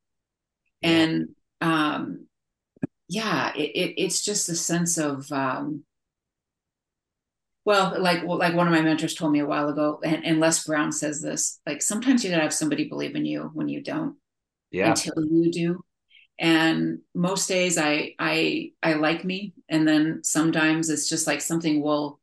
[0.82, 1.28] And
[1.60, 2.26] um,
[3.08, 5.84] yeah, it, it, it's just a sense of um,
[7.64, 10.64] well, like like one of my mentors told me a while ago, and, and Les
[10.64, 14.16] Brown says this: like sometimes you gotta have somebody believe in you when you don't,
[14.70, 15.84] yeah, until you do
[16.38, 19.54] and most days i i i like me.
[19.68, 22.20] And then sometimes it's just like something will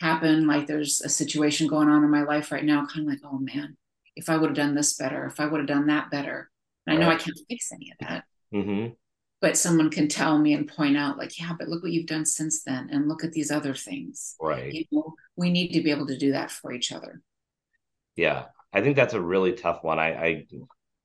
[0.00, 0.46] happen.
[0.46, 3.38] Like there's a situation going on in my life right now kind of like oh
[3.38, 3.76] man
[4.16, 6.50] if i would have done this better if i would have done that better.
[6.86, 8.24] And i know i can't fix any of that.
[8.52, 8.94] Mm-hmm.
[9.40, 12.26] but someone can tell me and point out like yeah but look what you've done
[12.26, 14.34] since then and look at these other things.
[14.40, 14.72] Right.
[14.72, 17.22] You know, we need to be able to do that for each other.
[18.16, 18.46] Yeah.
[18.72, 19.98] I think that's a really tough one.
[19.98, 20.46] I i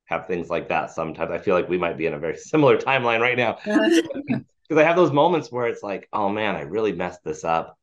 [0.06, 1.32] have things like that sometimes.
[1.32, 3.58] I feel like we might be in a very similar timeline right now.
[4.68, 7.78] Because I have those moments where it's like, oh man, I really messed this up.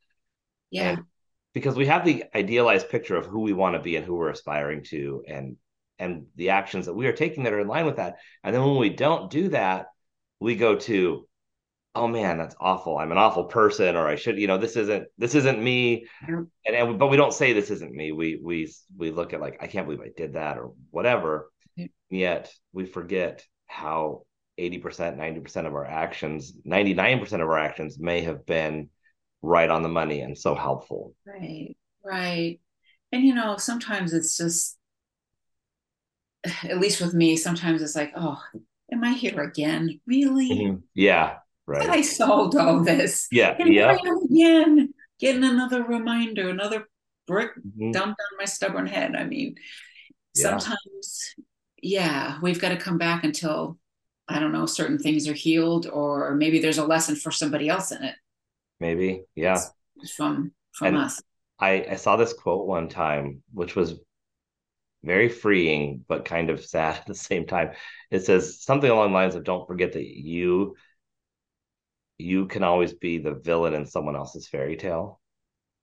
[0.71, 0.89] Yeah.
[0.91, 1.05] And
[1.53, 4.31] because we have the idealized picture of who we want to be and who we're
[4.31, 5.57] aspiring to and
[6.01, 8.17] and the actions that we are taking that are in line with that.
[8.43, 9.87] And then when we don't do that,
[10.41, 11.29] we go to,
[11.95, 12.99] oh man, that's awful.
[12.99, 16.07] I'm an awful person, or I should, you know, this isn't this isn't me.
[16.27, 18.11] And, and but we don't say this isn't me.
[18.11, 21.49] We we we look at like, I can't believe I did that or whatever
[22.11, 24.25] Yet we forget how
[24.59, 28.91] 80%, 90% of our actions, 99% of our actions may have been
[29.41, 31.15] right on the money and so helpful.
[31.27, 32.61] Right, right.
[33.11, 34.77] And you know, sometimes it's just,
[36.65, 38.41] at least with me, sometimes it's like, oh,
[38.93, 40.01] am I here again?
[40.07, 40.51] Really?
[40.51, 40.77] Mm-hmm.
[40.95, 41.89] Yeah, right.
[41.89, 43.29] I solved all this.
[43.31, 43.97] Yeah, and yeah.
[44.25, 46.89] again, getting another reminder, another
[47.27, 47.93] brick mm-hmm.
[47.93, 49.15] dumped on my stubborn head.
[49.15, 49.55] I mean,
[50.35, 50.43] yeah.
[50.43, 51.35] sometimes
[51.83, 53.79] yeah, we've got to come back until
[54.29, 57.91] I don't know, certain things are healed, or maybe there's a lesson for somebody else
[57.91, 58.15] in it.
[58.81, 59.61] Maybe, yeah.
[60.17, 61.21] From from and us.
[61.59, 63.95] I, I saw this quote one time, which was
[65.05, 67.73] very freeing, but kind of sad at the same time.
[68.11, 70.77] It says something along the lines of don't forget that you
[72.19, 75.21] you can always be the villain in someone else's fairy tale.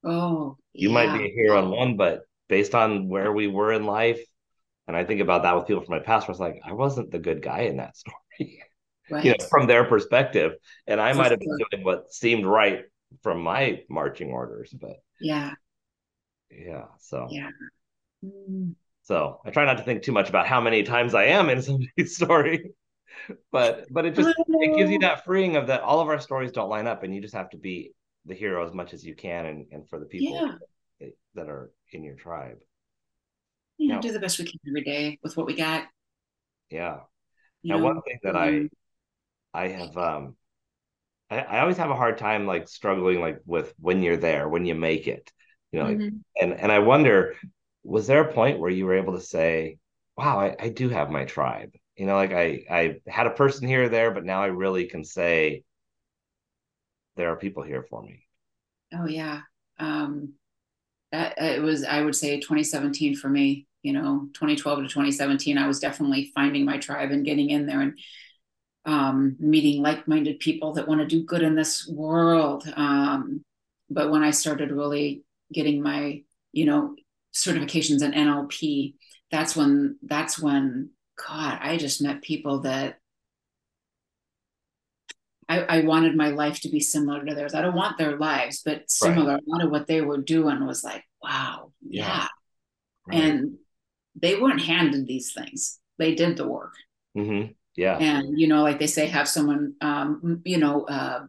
[0.04, 0.94] Oh, you yeah.
[0.94, 4.22] might be a hero in one, but based on where we were in life,
[4.90, 7.12] and I think about that with people from my past, where it's like, I wasn't
[7.12, 8.16] the good guy in that story.
[9.12, 9.26] Right.
[9.26, 10.52] you know, from their perspective.
[10.86, 12.84] And I might have been doing what seemed right
[13.24, 15.54] from my marching orders, but yeah.
[16.52, 16.86] Yeah.
[17.00, 17.50] So yeah.
[18.24, 18.76] Mm.
[19.02, 21.60] So I try not to think too much about how many times I am in
[21.64, 22.70] somebody's story.
[23.52, 26.52] But but it just it gives you that freeing of that all of our stories
[26.52, 27.94] don't line up and you just have to be
[28.28, 30.60] the hero as much as you can and, and for the people
[31.00, 31.08] yeah.
[31.34, 32.60] that are in your tribe.
[33.80, 35.86] Yeah, now, do the best we can every day with what we got.
[36.70, 37.00] Yeah.
[37.64, 38.70] You now know, one thing that I
[39.54, 40.36] I have um
[41.30, 44.66] I, I always have a hard time like struggling like with when you're there, when
[44.66, 45.32] you make it.
[45.72, 46.02] You know, mm-hmm.
[46.02, 47.36] like, and and I wonder,
[47.84, 49.78] was there a point where you were able to say,
[50.18, 51.74] Wow, I, I do have my tribe?
[51.96, 54.88] You know, like I I had a person here or there, but now I really
[54.88, 55.64] can say
[57.16, 58.24] there are people here for me.
[58.94, 59.42] Oh yeah.
[59.80, 60.34] Um
[61.12, 65.68] that it was I would say 2017 for me, you know, 2012 to 2017 I
[65.68, 67.98] was definitely finding my tribe and getting in there and
[68.86, 72.72] um, meeting like-minded people that want to do good in this world.
[72.76, 73.44] Um,
[73.90, 76.96] but when I started really getting my, you know,
[77.34, 78.96] certifications in NLP,
[79.32, 80.92] that's when that's when
[81.28, 82.98] God, I just met people that
[85.48, 87.54] I, I, wanted my life to be similar to theirs.
[87.54, 89.34] I don't want their lives, but similar.
[89.34, 89.44] Right.
[89.46, 92.06] A lot of what they were doing was like, wow, yeah.
[92.06, 92.28] yeah.
[93.08, 93.24] Right.
[93.24, 93.58] And
[94.16, 95.80] they weren't handed these things.
[95.98, 96.74] They did the work.
[97.18, 97.52] Mm-hmm.
[97.76, 97.98] Yeah.
[97.98, 101.26] And, you know, like they say, have someone, um, you know, uh,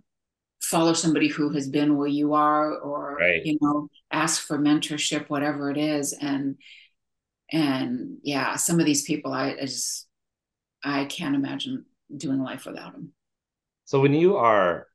[0.60, 3.44] follow somebody who has been where you are or, right.
[3.44, 6.12] you know, ask for mentorship, whatever it is.
[6.12, 6.56] And,
[7.52, 10.06] and yeah, some of these people, I, I just,
[10.82, 11.84] I can't imagine
[12.16, 13.12] doing life without them.
[13.84, 14.86] So when you are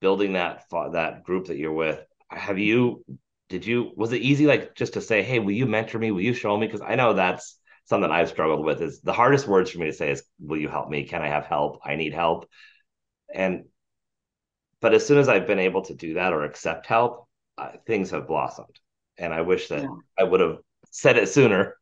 [0.00, 3.04] building that that group that you're with, have you
[3.50, 6.12] did you was it easy like just to say, hey, will you mentor me?
[6.12, 6.66] Will you show me?
[6.66, 9.92] Because I know that's something I've struggled with is the hardest words for me to
[9.92, 11.04] say is, will you help me?
[11.04, 11.80] Can I have help?
[11.84, 12.48] I need help.
[13.34, 13.64] And,
[14.80, 17.26] but as soon as I've been able to do that or accept help,
[17.58, 18.78] uh, things have blossomed.
[19.18, 19.88] And I wish that yeah.
[20.16, 20.58] I would have
[20.90, 21.76] said it sooner.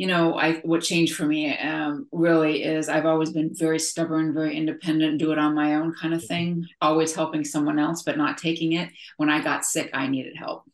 [0.00, 4.32] You know, I what changed for me um, really is I've always been very stubborn,
[4.32, 6.64] very independent, do it on my own kind of thing.
[6.80, 8.88] Always helping someone else, but not taking it.
[9.18, 10.64] When I got sick, I needed help.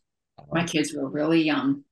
[0.53, 1.83] My kids were really young,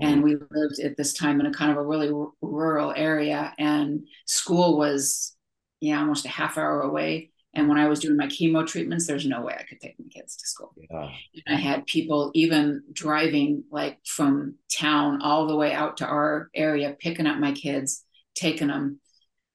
[0.00, 3.52] and we lived at this time in a kind of a really r- rural area
[3.58, 5.36] and school was
[5.82, 9.26] yeah almost a half hour away and when i was doing my chemo treatments there's
[9.26, 11.10] no way i could take my kids to school yeah.
[11.48, 16.96] i had people even driving like from town all the way out to our area
[16.98, 18.98] picking up my kids taking them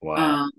[0.01, 0.15] wow.
[0.15, 0.51] Um,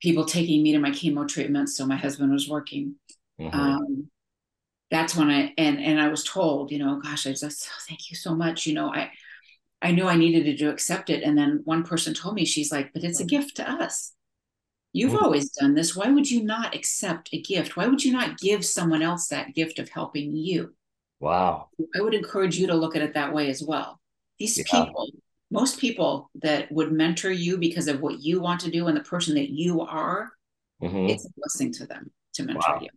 [0.00, 2.96] people taking me to my chemo treatments so my husband was working
[3.40, 3.58] mm-hmm.
[3.58, 4.08] um,
[4.92, 8.10] that's when I and and I was told, you know, gosh, I just oh, thank
[8.10, 8.66] you so much.
[8.66, 9.10] You know, I
[9.80, 11.22] I knew I needed to do accept it.
[11.24, 14.12] And then one person told me, she's like, but it's a gift to us.
[14.92, 15.24] You've mm-hmm.
[15.24, 15.96] always done this.
[15.96, 17.76] Why would you not accept a gift?
[17.76, 20.74] Why would you not give someone else that gift of helping you?
[21.20, 21.68] Wow.
[21.96, 24.00] I would encourage you to look at it that way as well.
[24.38, 24.64] These yeah.
[24.70, 25.08] people,
[25.50, 29.02] most people that would mentor you because of what you want to do and the
[29.02, 30.32] person that you are,
[30.82, 31.06] mm-hmm.
[31.06, 32.80] it's a blessing to them to mentor wow.
[32.82, 32.88] you.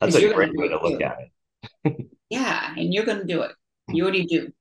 [0.00, 1.18] That's a great way to look at
[1.84, 2.10] it.
[2.30, 3.52] yeah, and you're going to do it.
[3.88, 4.52] You already do.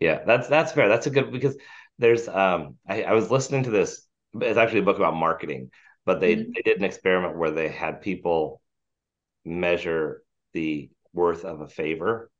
[0.00, 0.88] Yeah, that's that's fair.
[0.88, 1.56] That's a good because
[1.98, 4.06] there's um I, I was listening to this.
[4.40, 5.70] It's actually a book about marketing,
[6.10, 6.50] but they mm-hmm.
[6.54, 8.60] they did an experiment where they had people
[9.44, 12.30] measure the worth of a favor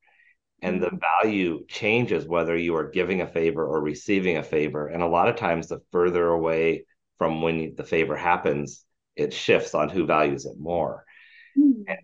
[0.61, 1.22] and the mm-hmm.
[1.22, 5.28] value changes whether you are giving a favor or receiving a favor and a lot
[5.28, 6.85] of times the further away
[7.18, 11.04] from when the favor happens it shifts on who values it more
[11.56, 11.94] mm-hmm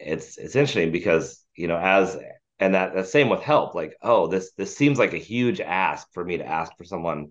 [0.00, 2.16] it's it's interesting because you know as
[2.58, 6.08] and that the same with help like oh this this seems like a huge ask
[6.14, 7.28] for me to ask for someone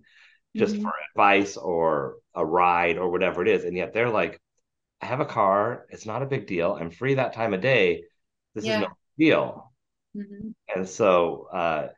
[0.56, 0.82] just mm-hmm.
[0.82, 4.40] for advice or a ride or whatever it is and yet they're like
[5.00, 8.02] i have a car it's not a big deal i'm free that time of day
[8.54, 8.76] this yeah.
[8.76, 9.72] is no deal
[10.16, 10.48] mm-hmm.
[10.74, 11.88] and so uh,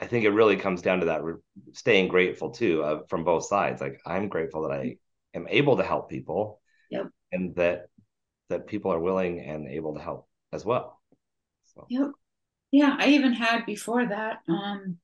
[0.00, 1.40] i think it really comes down to that re-
[1.72, 4.96] staying grateful too uh, from both sides like i'm grateful that i
[5.34, 7.08] am able to help people yep.
[7.32, 7.88] and that
[8.48, 11.00] that people are willing and able to help as well.
[11.74, 11.86] So.
[11.88, 12.10] Yep.
[12.72, 14.38] Yeah, I even had before that.
[14.48, 14.98] Um,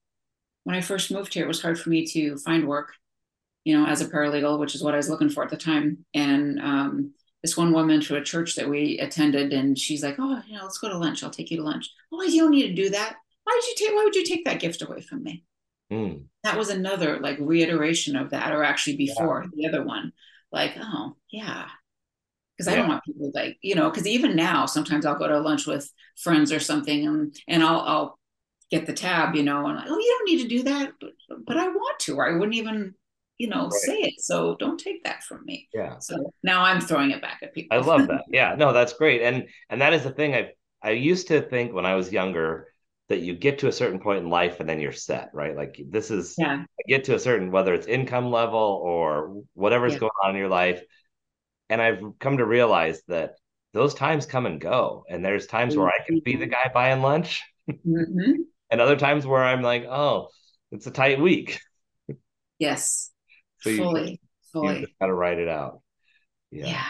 [0.65, 2.95] when I first moved here, it was hard for me to find work,
[3.65, 6.05] you know, as a paralegal, which is what I was looking for at the time.
[6.15, 10.41] And um, this one woman to a church that we attended, and she's like, "Oh,
[10.47, 11.23] you know, let's go to lunch.
[11.23, 13.17] I'll take you to lunch." Oh, you don't need to do that.
[13.45, 13.97] Why did you take?
[13.97, 15.45] Why would you take that gift away from me?
[15.93, 16.25] Mm.
[16.45, 19.51] That was another like reiteration of that, or actually before yeah.
[19.55, 20.13] the other one.
[20.53, 21.67] Like, oh yeah,
[22.57, 25.41] because I don't want people like you know because even now sometimes I'll go to
[25.41, 28.19] lunch with friends or something and and I'll I'll
[28.73, 31.11] get the tab you know and like, oh you don't need to do that but
[31.47, 32.95] but I want to or I wouldn't even
[33.39, 33.73] you know right.
[33.73, 37.41] say it so don't take that from me yeah so now I'm throwing it back
[37.43, 40.35] at people I love that yeah no that's great and and that is the thing
[40.35, 42.73] I I used to think when I was younger
[43.09, 45.55] that you get to a certain point in life and then you're set, right?
[45.55, 46.65] Like this is yeah.
[46.89, 49.99] get to a certain whether it's income level or whatever's yeah.
[49.99, 50.83] going on in your life,
[51.69, 53.35] and I've come to realize that
[53.75, 55.05] those times come and go.
[55.09, 55.83] And there's times mm-hmm.
[55.83, 58.43] where I can be the guy buying lunch, mm-hmm.
[58.73, 60.29] And other times where I'm like, oh,
[60.73, 61.61] it's a tight week.
[62.59, 63.11] Yes.
[63.61, 64.19] So fully, you,
[64.53, 64.81] fully.
[64.81, 65.83] You just gotta write it out.
[66.51, 66.67] Yeah.
[66.67, 66.87] yeah.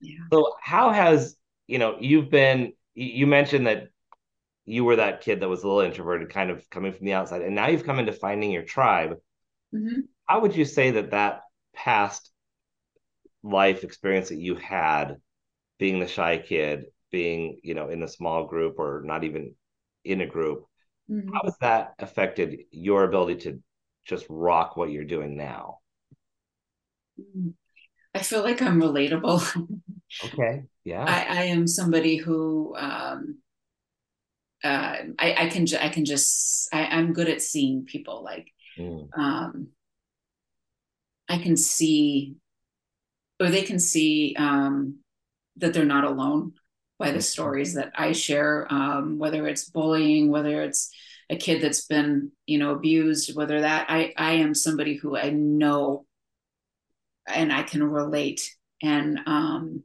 [0.00, 0.18] Yeah.
[0.32, 1.36] So how has
[1.66, 3.88] you know you've been you mentioned that
[4.66, 7.42] you were that kid that was a little introverted kind of coming from the outside
[7.42, 9.16] and now you've come into finding your tribe
[9.74, 10.00] mm-hmm.
[10.26, 11.40] how would you say that that
[11.74, 12.30] past
[13.42, 15.16] life experience that you had
[15.78, 19.54] being the shy kid being you know in a small group or not even
[20.04, 20.66] in a group
[21.10, 21.32] mm-hmm.
[21.32, 23.62] how has that affected your ability to
[24.04, 25.78] just rock what you're doing now?
[28.14, 29.68] I feel like i'm relatable.
[30.26, 31.04] Okay yeah.
[31.04, 33.38] I, I am somebody who um
[34.62, 39.08] uh, I, I can I can just I, I'm good at seeing people like mm.
[39.16, 39.68] um,
[41.28, 42.36] I can see
[43.38, 45.00] or they can see um,
[45.56, 46.54] that they're not alone
[46.98, 50.90] by the stories that I share, um, whether it's bullying, whether it's
[51.30, 55.30] a kid that's been, you know, abused, whether that I, I am somebody who I
[55.30, 56.06] know
[57.26, 59.82] and I can relate and um,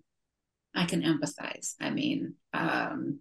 [0.75, 1.75] I can empathize.
[1.79, 3.19] I mean, um,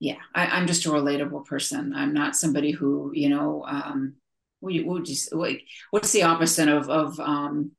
[0.00, 1.94] yeah, I, am just a relatable person.
[1.94, 4.14] I'm not somebody who, you know, um,
[4.60, 4.72] what,
[5.32, 7.72] like, what's the opposite of, of, um,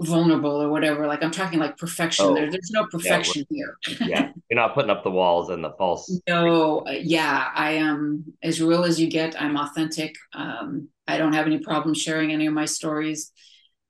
[0.00, 1.06] vulnerable or whatever.
[1.06, 2.26] Like I'm talking like perfection.
[2.26, 3.98] Oh, there, there's no perfection yeah, here.
[4.08, 6.20] yeah, you're not putting up the walls and the false.
[6.28, 9.40] No, uh, yeah, I am as real as you get.
[9.40, 10.14] I'm authentic.
[10.32, 13.30] Um, I don't have any problem sharing any of my stories,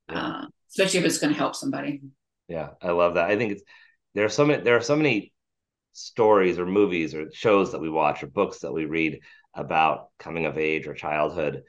[0.08, 0.18] yeah.
[0.18, 2.02] uh, especially if it's going to help somebody.
[2.48, 3.30] Yeah, I love that.
[3.30, 3.62] I think it's
[4.14, 5.32] there are so many there are so many
[5.92, 9.20] stories or movies or shows that we watch or books that we read
[9.54, 11.62] about coming of age or childhood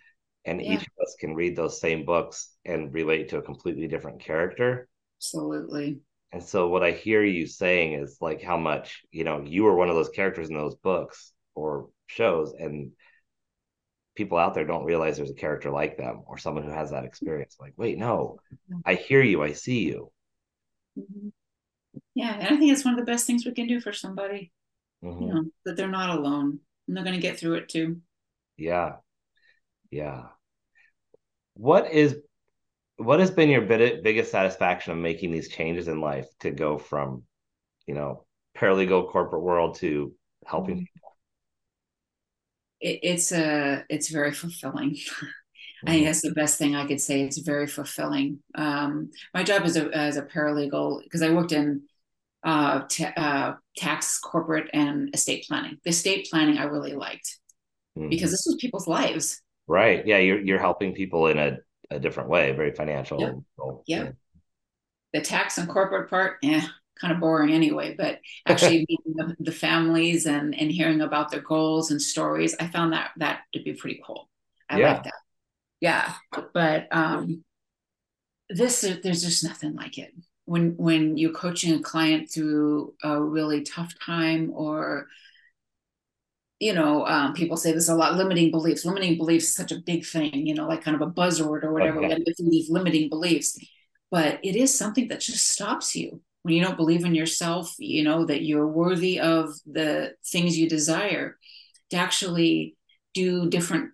[0.46, 0.74] and yeah.
[0.74, 4.88] each of us can read those same books and relate to a completely different character.
[5.20, 6.00] Absolutely.
[6.32, 9.76] And so what i hear you saying is like how much you know you were
[9.76, 12.92] one of those characters in those books or shows and
[14.16, 17.06] people out there don't realize there's a character like them or someone who has that
[17.06, 17.56] experience.
[17.58, 18.40] Like wait no
[18.86, 20.12] i hear you i see you.
[21.00, 21.30] Mm-hmm.
[22.16, 24.52] yeah and i think it's one of the best things we can do for somebody
[25.04, 25.22] mm-hmm.
[25.22, 28.02] you know that they're not alone and they're going to get through it too.
[28.58, 28.98] Yeah.
[29.90, 30.26] Yeah
[31.56, 32.18] what is
[32.98, 36.78] what has been your bit, biggest satisfaction of making these changes in life to go
[36.78, 37.24] from
[37.88, 38.24] you know
[38.58, 40.14] paralegal corporate world to
[40.46, 40.84] helping mm-hmm.
[40.84, 41.18] people
[42.80, 45.26] it, it's a it's very fulfilling mm-hmm.
[45.86, 46.06] I think mm-hmm.
[46.06, 47.22] that's the best thing I could say.
[47.22, 48.40] It's very fulfilling.
[48.56, 51.84] Um, my job as a as a paralegal because I worked in
[52.44, 55.78] uh, t- uh, tax, corporate, and estate planning.
[55.84, 57.40] The estate planning I really liked
[57.98, 58.10] mm-hmm.
[58.10, 59.42] because this was people's lives.
[59.68, 60.06] Right.
[60.06, 60.20] Yeah.
[60.20, 61.58] You're you're helping people in a,
[61.90, 63.20] a different way, very financial.
[63.20, 63.36] Yep.
[63.88, 64.12] Yeah.
[65.14, 66.66] The tax and corporate part, yeah,
[67.00, 67.96] kind of boring anyway.
[67.98, 72.68] But actually meeting the, the, families and and hearing about their goals and stories, I
[72.68, 74.30] found that that to be pretty cool.
[74.70, 74.94] I yeah.
[74.94, 75.14] like that.
[75.80, 76.14] Yeah.
[76.54, 77.44] But um
[78.50, 80.14] this there's just nothing like it.
[80.46, 85.08] When when you're coaching a client through a really tough time or
[86.60, 88.86] you know, um, people say there's a lot limiting beliefs.
[88.86, 91.74] Limiting beliefs is such a big thing, you know, like kind of a buzzword or
[91.74, 92.04] whatever.
[92.04, 92.18] Okay.
[92.26, 93.60] We believe limiting beliefs,
[94.10, 97.76] but it is something that just stops you when you don't believe in yourself.
[97.78, 101.38] You know that you're worthy of the things you desire.
[101.92, 102.76] To actually
[103.14, 103.92] do different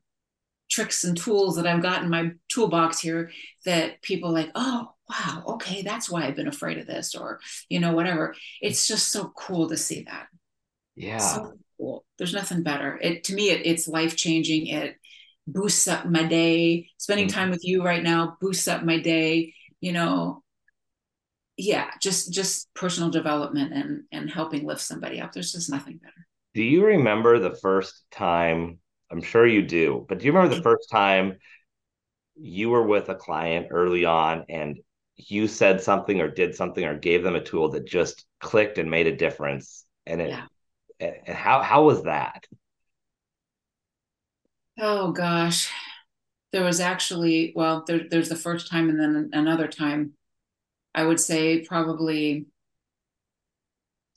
[0.70, 3.32] tricks and tools that I've got in my toolbox here
[3.66, 7.40] that people like, oh wow, okay, that's why I've been afraid of this, or
[7.70, 8.34] you know, whatever.
[8.62, 10.28] It's just so cool to see that.
[10.96, 11.18] Yeah.
[11.18, 12.06] So cool.
[12.22, 13.00] There's nothing better.
[13.02, 14.68] It to me, it, it's life changing.
[14.68, 14.96] It
[15.48, 16.88] boosts up my day.
[16.98, 17.36] Spending mm-hmm.
[17.36, 19.56] time with you right now boosts up my day.
[19.80, 20.44] You know,
[21.58, 25.34] yeah, just just personal development and and helping lift somebody up.
[25.34, 26.28] There's just nothing better.
[26.54, 28.78] Do you remember the first time?
[29.10, 31.40] I'm sure you do, but do you remember the first time
[32.36, 34.78] you were with a client early on and
[35.16, 38.92] you said something or did something or gave them a tool that just clicked and
[38.92, 40.46] made a difference and it yeah
[41.02, 42.46] and how how was that?
[44.80, 45.70] Oh gosh,
[46.52, 50.14] there was actually well, there, there's the first time and then another time.
[50.94, 52.48] I would say probably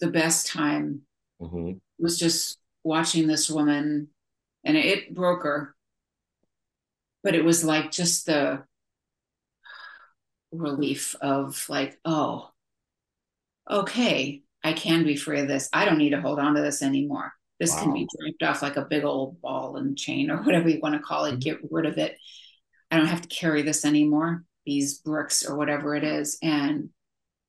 [0.01, 1.03] the best time
[1.41, 1.73] mm-hmm.
[1.99, 4.09] was just watching this woman,
[4.65, 5.75] and it broke her.
[7.23, 8.65] But it was like just the
[10.53, 12.51] relief of like, oh,
[13.71, 15.69] okay, I can be free of this.
[15.73, 17.33] I don't need to hold on to this anymore.
[17.61, 17.83] This wow.
[17.83, 20.95] can be dropped off like a big old ball and chain or whatever you want
[20.95, 21.33] to call it.
[21.33, 21.39] Mm-hmm.
[21.41, 22.17] Get rid of it.
[22.91, 26.39] I don't have to carry this anymore, these bricks or whatever it is.
[26.43, 26.91] And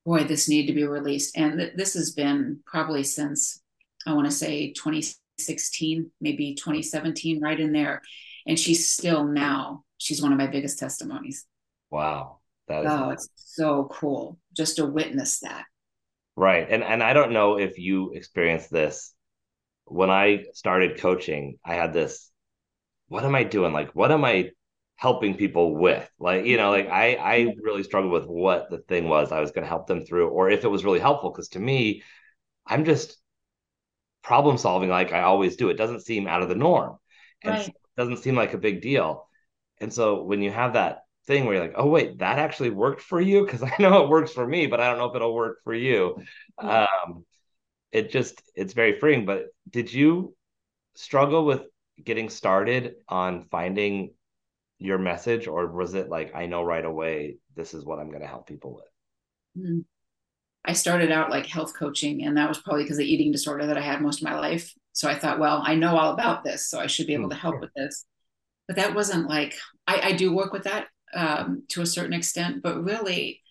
[0.05, 1.38] boy, this need to be released.
[1.38, 3.61] And th- this has been probably since
[4.05, 8.01] I want to say 2016, maybe 2017, right in there.
[8.45, 11.45] And she's still now, she's one of my biggest testimonies.
[11.89, 12.39] Wow.
[12.68, 15.66] That is oh, it's so cool just to witness that.
[16.36, 16.68] Right.
[16.70, 19.14] And and I don't know if you experienced this.
[19.86, 22.32] When I started coaching, I had this
[23.08, 23.72] what am I doing?
[23.72, 24.52] Like what am I
[24.98, 26.10] helping people with?
[26.20, 27.60] Like, you know, like I I mm-hmm.
[27.62, 30.50] really struggled with what the thing was I was going to help them through or
[30.50, 32.04] if it was really helpful because to me
[32.66, 33.18] I'm just
[34.24, 35.70] problem solving like I always do.
[35.70, 36.98] It doesn't seem out of the norm.
[37.44, 37.68] And right.
[37.68, 39.30] it doesn't seem like a big deal.
[39.80, 43.02] And so when you have that thing where you're like, oh wait, that actually worked
[43.02, 45.36] for you because I know it works for me, but I don't know if it'll
[45.36, 46.22] work for you.
[46.58, 47.26] Um,
[47.92, 49.26] it just it's very freeing.
[49.26, 50.36] But did you
[50.96, 51.64] struggle with
[52.04, 54.14] getting started on finding
[54.78, 58.22] your message, or was it like I know right away this is what I'm going
[58.22, 59.66] to help people with?
[59.66, 59.80] Mm-hmm.
[60.68, 63.78] I started out like health coaching, and that was probably because the eating disorder that
[63.78, 64.74] I had most of my life.
[64.94, 67.32] So I thought, well, I know all about this, so I should be able hmm,
[67.32, 68.06] to help with this.
[68.68, 69.56] But that wasn't like
[69.88, 73.41] I, I do work with that um, to a certain extent, but really,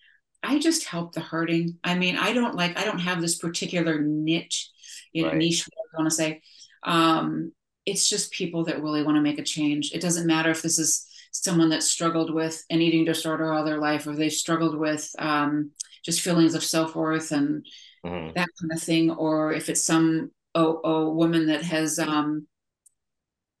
[0.43, 1.77] I just help the hurting.
[1.83, 4.69] I mean, I don't like, I don't have this particular niche,
[5.11, 5.37] you know, right.
[5.37, 6.41] niche, I want to say.
[6.83, 7.51] Um,
[7.85, 9.91] it's just people that really want to make a change.
[9.93, 13.79] It doesn't matter if this is someone that struggled with an eating disorder all their
[13.79, 15.71] life, or they've struggled with um,
[16.03, 17.65] just feelings of self worth and
[18.05, 18.33] mm-hmm.
[18.35, 22.47] that kind of thing, or if it's some a, a woman that has um,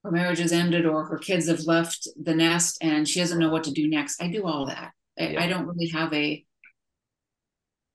[0.05, 3.49] her marriage has ended or her kids have left the nest and she doesn't know
[3.49, 4.21] what to do next.
[4.21, 4.91] I do all that.
[5.19, 5.43] I, yeah.
[5.43, 6.45] I don't really have a.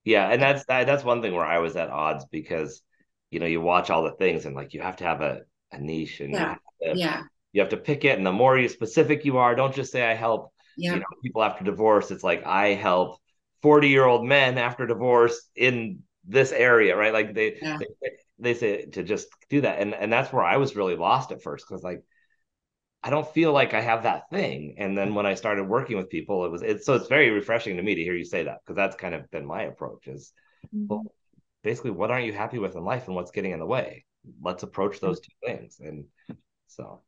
[0.03, 2.83] Yeah, and that's that, that's one thing where I was at odds because,
[3.31, 5.79] you know, you watch all the things and like you have to have a, a
[5.79, 8.19] niche and yeah, you have to, yeah, you have to pick it.
[8.19, 10.53] And the more you specific you are, don't just say I help.
[10.77, 10.95] Yeah.
[10.95, 12.11] You know, people after divorce.
[12.11, 13.21] It's like I help
[13.63, 17.13] forty year old men after divorce in this area, right?
[17.13, 17.79] Like they, yeah.
[17.79, 17.87] they
[18.41, 19.79] they say to just do that.
[19.79, 22.03] And and that's where i was really lost at first because like
[23.03, 24.75] i don't feel like i have that thing.
[24.79, 27.77] And then when i started working with people it was it's so it's very refreshing
[27.77, 30.33] to me to hear you say that because that's kind of been my approach is
[30.67, 30.87] mm-hmm.
[30.89, 31.05] well,
[31.63, 34.05] basically what aren't you happy with in life and what's getting in the way?
[34.43, 35.81] Let's approach those two things.
[35.81, 36.05] And
[36.67, 37.03] so.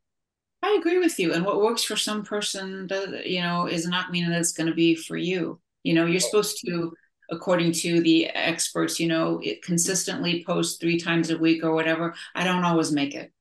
[0.61, 1.33] I agree with you.
[1.33, 4.69] And what works for some person does you know is not meaning that it's going
[4.69, 5.59] to be for you.
[5.83, 6.93] You know you're supposed to
[7.33, 12.15] according to the experts, you know, it consistently post three times a week or whatever,
[12.35, 13.31] I don't always make it.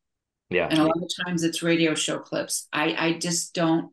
[0.50, 0.68] Yeah.
[0.68, 2.68] And a lot of times it's radio show clips.
[2.72, 3.92] I, I just don't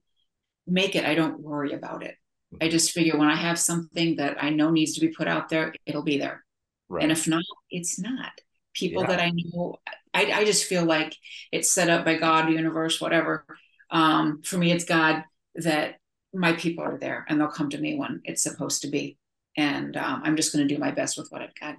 [0.68, 1.06] make it.
[1.06, 2.16] I don't worry about it.
[2.54, 2.72] I mm-hmm.
[2.72, 5.74] just figure when I have something that I know needs to be put out there,
[5.86, 6.43] it'll be there.
[6.89, 7.04] Right.
[7.04, 8.32] And if not, it's not.
[8.74, 9.10] People yeah.
[9.10, 9.78] that I know,
[10.14, 11.16] I, I just feel like
[11.52, 13.45] it's set up by God, universe, whatever.
[13.91, 15.24] Um, for me, it's God
[15.56, 15.95] that
[16.34, 19.18] my people are there and they'll come to me when it's supposed to be
[19.60, 21.76] and um, i'm just going to do my best with what i've got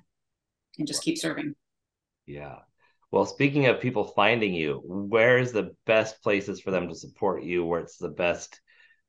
[0.78, 1.54] and just keep serving
[2.26, 2.56] yeah
[3.10, 7.64] well speaking of people finding you where's the best places for them to support you
[7.64, 8.60] where it's the best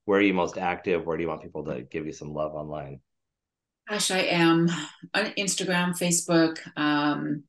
[0.06, 2.54] where are you most active where do you want people to give you some love
[2.54, 3.00] online
[3.90, 4.70] gosh i am
[5.14, 7.44] on instagram facebook um,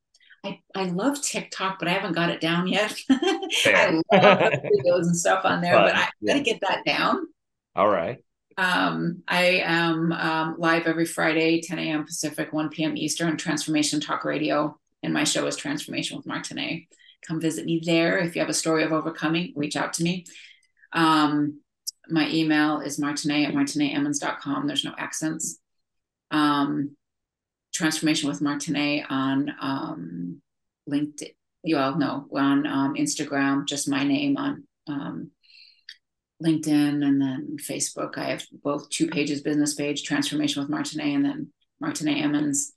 [0.44, 2.92] I, I love TikTok, but I haven't got it down yet.
[3.10, 6.32] I love videos and stuff on there, but, but I yeah.
[6.32, 7.28] gotta get that down.
[7.76, 8.18] All right.
[8.57, 12.05] Um, I am um, live every Friday, 10 a.m.
[12.05, 12.96] Pacific, 1 p.m.
[12.96, 14.78] Eastern, Transformation Talk Radio.
[15.03, 16.86] And my show is Transformation with Martine.
[17.26, 18.18] Come visit me there.
[18.18, 20.26] If you have a story of overcoming, reach out to me.
[20.92, 21.61] Um,
[22.09, 24.66] my email is martine at martineemmons.com.
[24.66, 25.59] There's no accents.
[26.30, 26.96] Um,
[27.72, 30.42] Transformation with Martine on um,
[30.88, 31.34] LinkedIn.
[31.64, 34.64] You all know on um, Instagram, just my name on
[36.43, 38.18] LinkedIn and then Facebook.
[38.18, 42.72] I have both two pages business page, Transformation with Martine, and then Martine Emmons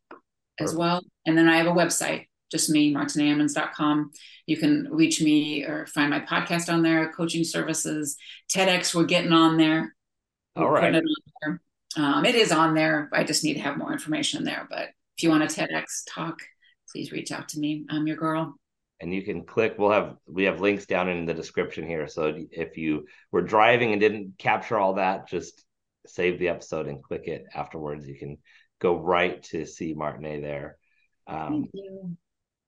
[0.60, 1.02] as well.
[1.26, 4.12] And then I have a website, just me, martineemmons.com.
[4.46, 8.18] You can reach me or find my podcast on there, coaching services,
[8.54, 9.96] TEDx, we're getting on there.
[10.56, 10.96] All right.
[10.96, 11.04] It,
[11.42, 11.62] there.
[11.98, 13.10] Um, it is on there.
[13.12, 14.68] I just need to have more information there.
[14.70, 16.40] But if you want a TEDx talk,
[16.92, 17.86] please reach out to me.
[17.90, 18.56] I'm your girl.
[19.02, 22.08] And you can click we'll have we have links down in the description here.
[22.08, 25.66] So if you were driving and didn't capture all that just
[26.08, 28.08] save the episode and click it afterwards.
[28.08, 28.38] You can
[28.80, 30.78] go right to see Martine's there.
[31.28, 31.66] Um,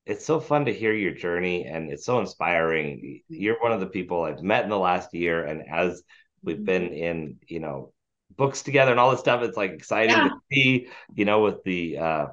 [0.05, 3.21] it's so fun to hear your journey and it's so inspiring.
[3.27, 6.01] You're one of the people i've met in the last year and as
[6.43, 7.91] we've been in you know
[8.35, 10.29] books together and all this stuff it's like exciting yeah.
[10.29, 12.27] to see you know with the uh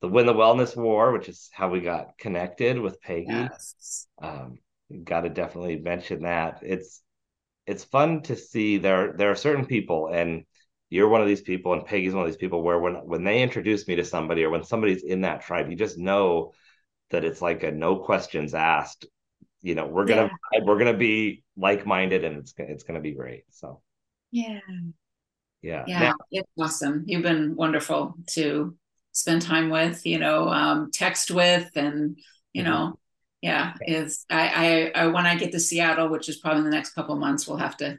[0.00, 3.26] the Win the Wellness War, which is how we got connected with Peggy.
[3.28, 4.06] Yes.
[4.20, 4.58] Um,
[5.04, 6.60] got to definitely mention that.
[6.62, 7.02] It's
[7.66, 10.44] it's fun to see there there are certain people, and
[10.88, 13.42] you're one of these people, and Peggy's one of these people where when when they
[13.42, 16.52] introduce me to somebody or when somebody's in that tribe, you just know
[17.10, 19.06] that it's like a no questions asked.
[19.60, 20.60] You know, we're gonna yeah.
[20.64, 23.44] we're gonna be like minded, and it's it's gonna be great.
[23.50, 23.82] So
[24.30, 24.60] yeah.
[25.62, 25.84] Yeah.
[25.86, 26.00] Yeah.
[26.00, 27.02] Now, it's awesome.
[27.06, 28.76] You've been wonderful to
[29.12, 32.18] spend time with, you know, um, text with, and
[32.52, 32.70] you mm-hmm.
[32.70, 32.98] know,
[33.42, 36.76] yeah, is I, I, I when I get to Seattle, which is probably in the
[36.76, 37.98] next couple months, we'll have to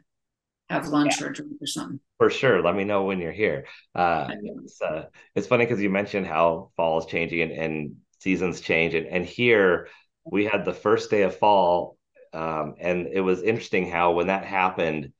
[0.68, 1.26] have lunch yeah.
[1.26, 2.00] or drink or something.
[2.18, 2.62] For sure.
[2.62, 3.66] Let me know when you're here.
[3.94, 8.60] Uh, it's, uh, it's funny because you mentioned how fall is changing and, and seasons
[8.60, 9.88] change, and, and here
[10.24, 11.96] we had the first day of fall,
[12.32, 15.12] um, and it was interesting how when that happened,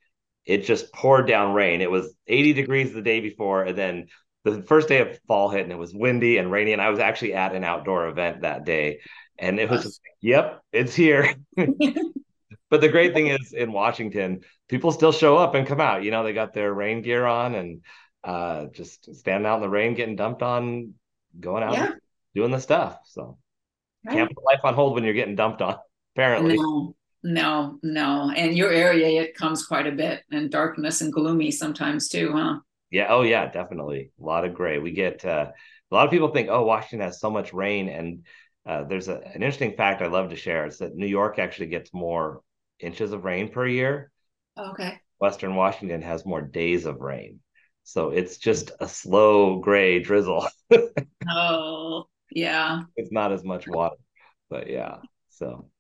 [0.45, 1.81] it just poured down rain.
[1.81, 4.09] It was 80 degrees the day before, and then
[4.45, 6.99] the first day of fall hit and it was windy and rainy and i was
[6.99, 9.01] actually at an outdoor event that day
[9.39, 11.35] and it was just, yep it's here.
[12.69, 16.13] But the great thing is in washington people still show up and come out you
[16.13, 17.81] know they got their rain gear on and
[18.23, 20.95] uh, just standing out in the rain getting dumped on
[21.41, 21.91] going out yeah.
[22.35, 23.39] doing the stuff so.
[24.05, 24.15] Right.
[24.15, 25.79] can't put life on hold when you're getting dumped on
[26.15, 26.57] apparently.
[26.57, 31.51] No no no and your area it comes quite a bit and darkness and gloomy
[31.51, 32.61] sometimes too huh
[32.91, 33.07] yeah.
[33.09, 33.51] Oh, yeah.
[33.51, 34.13] Definitely.
[34.21, 34.79] A lot of gray.
[34.79, 35.51] We get uh,
[35.91, 38.27] a lot of people think, oh, Washington has so much rain, and
[38.67, 40.67] uh, there's a, an interesting fact I'd love to share.
[40.67, 42.43] It's that New York actually gets more
[42.79, 44.11] inches of rain per year.
[44.59, 45.01] Okay.
[45.19, 47.41] Western Washington has more days of rain.
[47.85, 50.47] So it's just a slow gray drizzle.
[51.29, 52.83] oh, yeah.
[52.97, 53.97] It's not as much water,
[54.49, 54.99] but yeah.
[55.31, 55.71] So,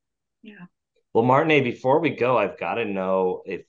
[0.42, 0.66] yeah.
[1.14, 3.62] Well, Martine, before we go, I've got to know if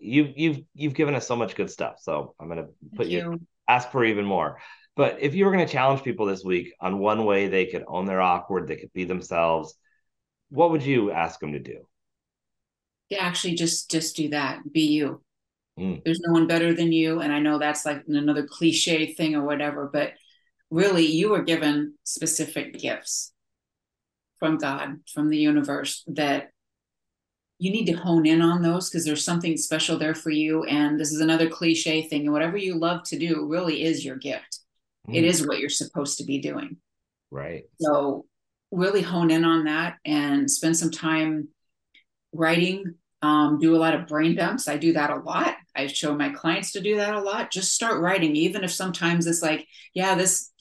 [0.00, 1.96] you you've you've given us so much good stuff.
[2.00, 2.66] So I'm gonna
[2.96, 3.18] put you.
[3.18, 4.58] you ask for even more.
[4.96, 7.84] But if you were going to challenge people this week on one way they could
[7.86, 9.74] own their awkward, they could be themselves,
[10.48, 11.86] what would you ask them to do?
[13.08, 14.60] Yeah, actually just just do that.
[14.72, 15.22] Be you.
[15.78, 16.02] Mm.
[16.04, 17.20] There's no one better than you.
[17.20, 20.14] And I know that's like another cliche thing or whatever, but
[20.70, 23.32] really you were given specific gifts
[24.40, 26.50] from God, from the universe that
[27.58, 30.64] you need to hone in on those because there's something special there for you.
[30.64, 32.22] And this is another cliche thing.
[32.22, 34.60] And whatever you love to do really is your gift.
[35.08, 35.16] Mm.
[35.16, 36.76] It is what you're supposed to be doing.
[37.30, 37.64] Right.
[37.80, 38.26] So
[38.70, 41.48] really hone in on that and spend some time
[42.32, 42.94] writing.
[43.20, 44.68] Um, do a lot of brain dumps.
[44.68, 45.56] I do that a lot.
[45.74, 47.50] I show my clients to do that a lot.
[47.50, 50.52] Just start writing, even if sometimes it's like, yeah, this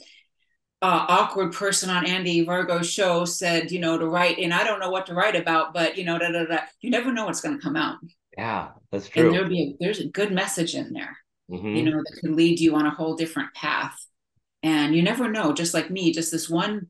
[0.81, 4.79] uh, awkward person on Andy Vargo's show said, you know, to write, and I don't
[4.79, 6.59] know what to write about, but you know, da, da, da.
[6.81, 7.97] you never know what's going to come out.
[8.37, 9.25] Yeah, that's true.
[9.25, 11.17] And there'll be a, there's a good message in there,
[11.49, 11.75] mm-hmm.
[11.75, 13.97] you know, that could lead you on a whole different path.
[14.61, 16.87] And you never know, just like me, just this one,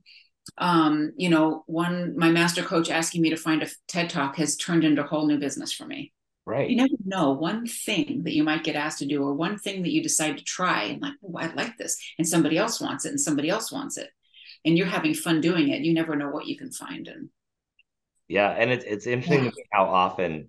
[0.57, 4.57] um, you know, one, my master coach asking me to find a TED talk has
[4.57, 6.11] turned into a whole new business for me.
[6.47, 6.69] Right.
[6.69, 9.83] You never know one thing that you might get asked to do or one thing
[9.83, 12.01] that you decide to try and like, oh, I like this.
[12.17, 14.09] And somebody else wants it and somebody else wants it.
[14.63, 15.81] And you're having fun doing it.
[15.81, 17.09] You never know what you can find.
[17.09, 17.27] And
[18.29, 18.49] yeah.
[18.51, 19.63] And it's it's interesting yeah.
[19.73, 20.47] how often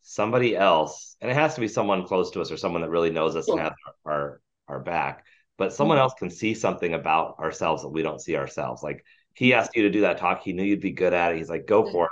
[0.00, 3.10] somebody else, and it has to be someone close to us or someone that really
[3.10, 3.72] knows us and has
[4.06, 5.26] our, our, our back,
[5.58, 6.04] but someone mm-hmm.
[6.04, 8.82] else can see something about ourselves that we don't see ourselves.
[8.82, 11.36] Like he asked you to do that talk, he knew you'd be good at it.
[11.36, 12.10] He's like, go for it.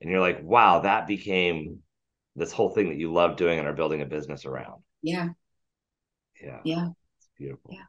[0.00, 1.83] And you're like, wow, that became
[2.36, 4.82] this whole thing that you love doing and are building a business around.
[5.02, 5.28] Yeah.
[6.42, 6.60] Yeah.
[6.64, 6.88] Yeah.
[7.18, 7.70] It's beautiful.
[7.72, 7.84] Yeah.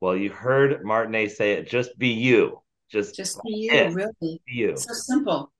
[0.00, 1.68] Well, you heard Martine say it.
[1.68, 2.62] Just be you.
[2.90, 3.72] Just just be you.
[3.72, 3.92] It.
[3.92, 4.12] Really.
[4.20, 4.70] Be you.
[4.70, 5.52] It's so simple,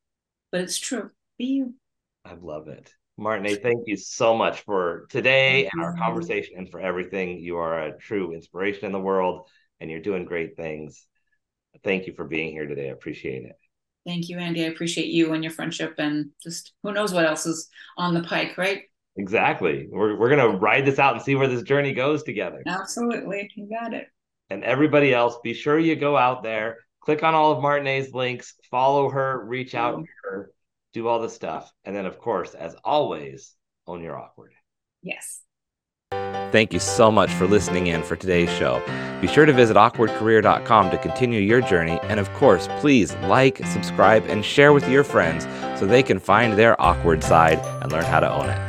[0.50, 1.10] but it's true.
[1.36, 1.74] Be you.
[2.24, 2.92] I love it.
[3.16, 7.40] Martine, thank you so much for today thank and our conversation and for everything.
[7.40, 9.48] You are a true inspiration in the world
[9.80, 11.04] and you're doing great things.
[11.82, 12.88] Thank you for being here today.
[12.88, 13.56] I appreciate it.
[14.06, 14.64] Thank you, Andy.
[14.64, 18.22] I appreciate you and your friendship, and just who knows what else is on the
[18.22, 18.82] pike, right?
[19.16, 19.88] Exactly.
[19.90, 22.62] We're we're gonna ride this out and see where this journey goes together.
[22.66, 24.06] Absolutely, you got it.
[24.50, 28.54] And everybody else, be sure you go out there, click on all of Martine's links,
[28.70, 30.52] follow her, reach out to her,
[30.94, 33.54] do all the stuff, and then of course, as always,
[33.86, 34.52] own your awkward.
[35.02, 35.40] Yes.
[36.50, 38.82] Thank you so much for listening in for today's show.
[39.20, 41.98] Be sure to visit awkwardcareer.com to continue your journey.
[42.04, 45.44] And of course, please like, subscribe, and share with your friends
[45.78, 48.67] so they can find their awkward side and learn how to own it.